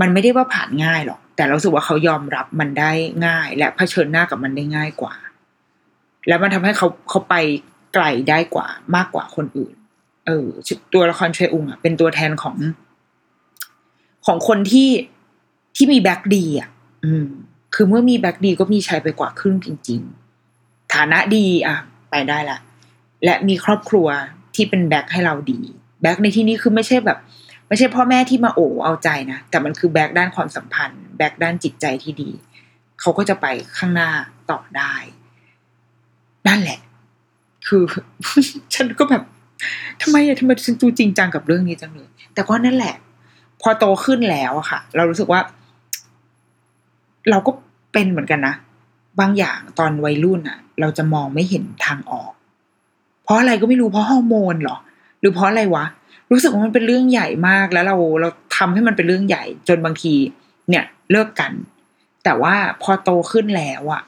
[0.00, 2.92] มันไม่ได้ว่าผ่านง่ายหรอก แต่เราสึกว่าเขายอมรับมันได้
[3.26, 5.14] ง่าย และเผชิญหน้ากับมันได้ง่ายกว่า
[6.28, 7.34] แล้วมันทำให้เขาเขาไป
[7.94, 8.66] ไกลได้กว่า
[8.96, 9.74] มากกว่าคนอื่น
[10.26, 10.46] เออ
[10.94, 12.56] ตัวละครเชอุงอะเป็นตัวแทนของ
[14.26, 14.90] ของคนที่
[15.76, 16.68] ที่มี back ดีอะ
[17.04, 17.26] อืม
[17.74, 20.00] คือเมื่อมี back ดีก็มีชัยไปกว่าครึ่งจริง
[20.46, 21.76] ๆ ฐานะดีอะ
[22.10, 22.58] ไปได้ละ
[23.24, 24.06] และมีครอบครัว
[24.54, 25.60] ที่เป็น back ให้เราดี
[26.02, 27.18] back ในที่นี้คือไม่ใช่แบบ
[27.68, 32.30] ไม่ใช่พ่อแม่ที่มาโอ๋เอาใจนะ แต่มันคือ back ด้านความสัมพันธ์ back ด้านจิตใจที่ดี
[33.00, 33.46] เขาก็จะไป
[33.78, 34.10] ข้างหน้า
[34.50, 34.94] ต่อได้
[36.48, 36.80] นั่นแหละ
[37.66, 37.82] คือ
[38.74, 39.22] ฉันก็แบบ
[40.02, 42.94] ทำไมอะทำไมฉันดูจริงจังกับเรื่องนี้จังเลย แต่ก็นั่นแหละ
[43.60, 45.40] พอโตขึ้นแล้วอะค่ะ เรารู้สึกว่า
[47.30, 47.52] เราก็
[47.92, 48.54] เป็นเหมือนกันนะ
[49.20, 52.32] บางอย่างตอนวัยรุ่นอะเราจะมองไม่เห็นทางออก
[53.24, 54.76] เพราะอะไรก็ไม่รู้เพราะฮอร์โมนเหรอ
[55.20, 55.84] หรือเพราะอะไรวะ
[56.30, 60.14] รู้สึกว่ามันเป็นเรื่องใหญ่มาก แล้วเราเราทำให้มันเป็นเรื่องใหญ่ จนบางที
[60.68, 61.52] เนี่ย เลิกกัน
[62.24, 64.02] แต่ว่าพอโตขึ้นแล้วอะ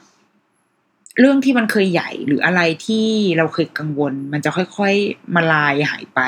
[1.19, 3.07] เรื่องที่มันเคยใหญ่หรืออะไรที่
[3.37, 6.19] เราเคยกังวล มันจะค่อยๆมาลายหายไป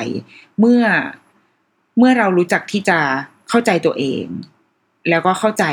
[0.60, 0.84] เมื่อ
[1.98, 3.00] เมื่อเรารู้จักที่จะ
[3.50, 4.26] เข้าใจตัวเอง
[5.10, 5.66] แล้วก็เข้าใจ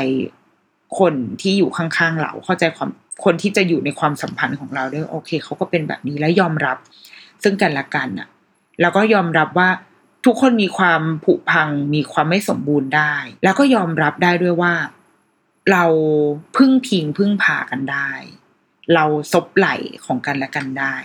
[0.99, 2.89] คนที่อยู่ข้างๆเราเข้าใจความ
[3.23, 6.77] คนที่จะอยู่ในความสัมพันธ์ของเราด้วยโอเคเขาก็เป็นแบบนี้และยอมรับ
[7.43, 8.27] ซึ่งกันและกันอะ
[8.81, 9.69] แล้วก็ยอมรับว่า
[10.31, 13.13] ทุกคนมีความผุพัง มีความไม่สมบูรณ์ได้
[13.43, 14.73] แล้วก็ยอมรับได้ด้วยว่า
[15.71, 15.83] เรา
[16.57, 18.11] พึ่งพิงพึ่งพากันได้
[18.93, 19.67] เราซบไหล
[20.05, 20.95] ของกันและกันได้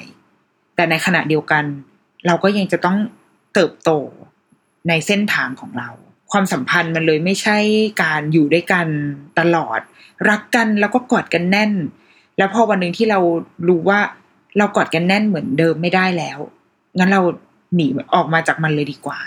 [0.74, 1.64] แต่ในขณะเดียวกัน
[2.26, 2.98] เราก็ยังจะต้อง
[3.54, 3.90] เติบโต
[4.88, 5.90] ในเส้นทางของเรา
[6.32, 7.58] ความสัมพันธ์มันเลยไม่ใช่
[8.02, 8.86] การอยู่ด้วยกัน
[9.38, 9.80] ตลอด
[10.28, 11.72] รักกันแล้วก็กอดกันแน่น
[12.38, 13.18] แล้วพอวันหนึ่งที่เรา
[13.68, 14.00] รู้ว่า
[14.58, 16.38] เรากอดกันแน่นเหมือนเดิมไม่ได้แล้ว
[16.98, 17.22] งั้นเรา
[17.74, 19.20] หนีออกมาจากมันเลยดีกว่า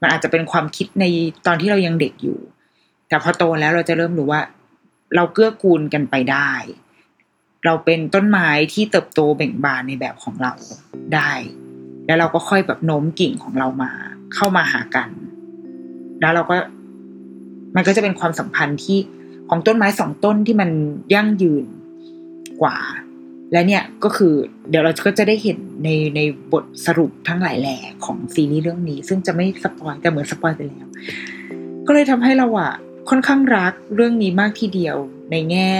[0.00, 1.04] มันอาจจะเป็นความคิดใน
[1.46, 2.38] ตอนที่เรายังเด็กอยู่
[3.08, 4.42] แต่พอโตแล้วเราจะเริ่มรู้ว่า
[5.16, 6.52] เราเกื้อกูลกันไปได้
[7.64, 10.52] เราเป็นต้นไม้ที่เติบโตเบ่งบานในแบบของเรา
[11.14, 11.32] ได้
[12.06, 13.92] แล้วเราก็ค่อยแบบโน้มกิ่งของเรามา
[14.34, 15.08] เข้ามาหากัน
[16.20, 16.56] แล้วเราก็
[17.76, 18.98] มันก็จะเป็นความสัมพันธ์ที่
[19.50, 20.70] ของต้นไม้สองต้นที่มัน
[21.14, 21.64] ยั่งยืน
[22.62, 22.76] กว่า
[23.54, 24.34] และเนี่ยก็คือ
[24.70, 26.20] เดี๋ยวเราก็จะได้เห็นในใน
[26.52, 30.86] บทสรุปทั้งหลายแหล่ของซีรีส์เรื่องนี้ ซึ่งจะไม่ spoil แต่เหมือน spoil ไปแล้ว
[31.86, 32.72] ก็เลยทำให้เราอะ
[33.08, 34.96] ค่อนข้างรักเรื่องนี้มากทีเดียว
[35.30, 35.74] ในแง่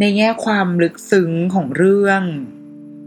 [0.00, 2.22] ในแง่ความลึกซึ้งของเรื่อง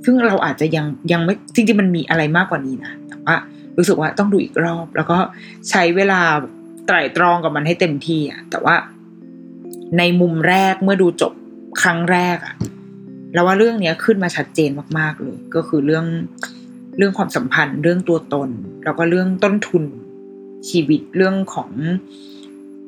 [0.06, 3.36] ซึ่งเราอาจจะยังยังไม่จริงๆมันมีอะไรมากกว่านี้นะแต่ว่า
[3.78, 5.18] รู้สึกว่าต้องดูอีกรอบ แล้วก็
[5.70, 6.22] ใช้เวลา
[6.86, 8.76] ไตร่ตรองกับมันให้เต็มที่อะแต่ว่า
[9.98, 11.34] ในมุมแรกเมื่อดูจบ
[11.82, 12.56] ครั้งแรกอะ
[13.36, 14.70] แล้วว่าเรื่องเนี้ยขึ้นมาชัดเจน
[15.00, 16.06] มากๆเลย ก็คือเรื่อง
[16.98, 18.50] เรื่องความสัมพันธ์ เรื่องตัวตน
[18.84, 19.84] แล้วก็เรื่องต้นทุน
[20.70, 21.70] ชีวิตเรื่องของ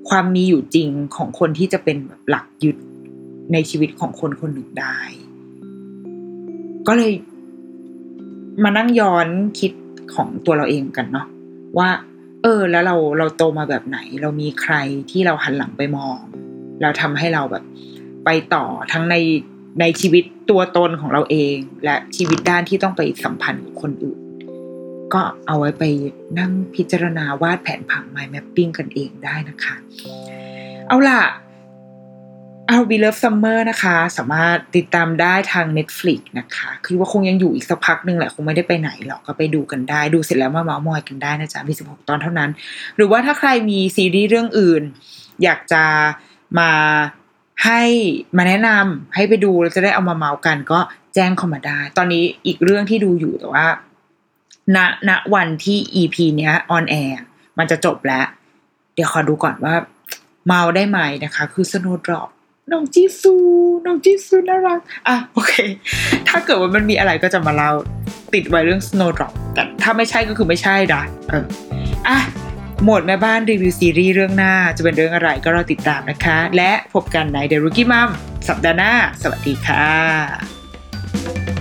[0.09, 2.77] ความมีอยู่จริงของคนที่จะเป็นแบบหลักยึด
[3.53, 4.97] ในชีวิตของคนคนหนึ่งได้
[6.87, 7.13] ก็เลย
[8.63, 9.27] มานั่งย้อน
[9.59, 9.71] คิด
[10.15, 11.27] ของตัวเราเองกันเนาะ
[11.77, 11.89] ว่า
[12.41, 14.75] เออ แล้วเราเราโตมาแบบไหน เรามีใคร
[15.11, 16.17] ที่เราหันหลังไปมอง
[16.81, 17.63] เราทำให้เราแบบ
[18.25, 19.15] ไปต่อทั้งใน
[19.79, 24.19] ในชีวิตตัวตนของเราเอง และชีวิตด้านที่ต้องไปสัมพันธ์กับคนอื่น
[25.13, 25.83] ก็เอาไว้ไป
[26.39, 29.75] นั่งพิจารณาวาดแผนผัง mind mapping กันเองได้นะคะ
[30.87, 31.21] เอาล่ะ
[32.67, 42.49] เอา Be Love Summer นะคะ สามารถติดตามได้ทาง Netflix นะคะ คือว่าคงยังอยู่อีกสักพักหนึ่งแหละคงไม่ได้ไปไหนหรอกก็ไปดูกันได้ ดูเสร็จแล้วมาเมาส์มอยกันได้นะจ๊ะมี 16 ตอนเท่านั้น
[42.95, 44.83] หรือว่าถ้าใครมีซีรีส์เรื่องอื่น
[45.43, 45.83] อยากจะ
[46.59, 46.71] มา
[47.65, 47.81] ให้
[48.37, 50.79] มาแนะนำให้ไปดูแล้วจะได้เอามาเมาท์กัน ก็
[51.15, 53.65] แจ้งเข้ามาได้ ตอนนี้อีกเรื่องที่ดูอยู่แต่ว่า
[54.75, 54.77] ณ
[55.09, 57.19] ณวันที่ EP เนี้ยออนแอร์
[57.57, 58.25] มันจะจบแล้ว
[58.93, 59.75] เดี๋ยวขอดูก่อนว่า
[60.47, 62.29] เมาท์ได้ไหมนะคะ คือ Snowdrop
[62.71, 63.33] น้องจีซู
[63.85, 65.53] น้องจีซูน่ารัก อะโอเค
[66.27, 67.71] ถ้าเกิดว่ามันมีอะไรก็จะมาเล่า
[68.33, 71.45] ติดไว้เรื่อง Snowdrop แต่ถ้าไม่ใช่ก็คือไม่ใช่นะเออ
[72.07, 72.17] อะ
[72.85, 78.09] หมดแม่บ้านรีวิวซีรีส์เรื่องหน้าจะเป็นเรื่องอะไรก็รอติดตามนะคะ และพบกันใน The Rookie Mom
[78.47, 81.56] สัปดาห์หน้า สวัสดีค่ะ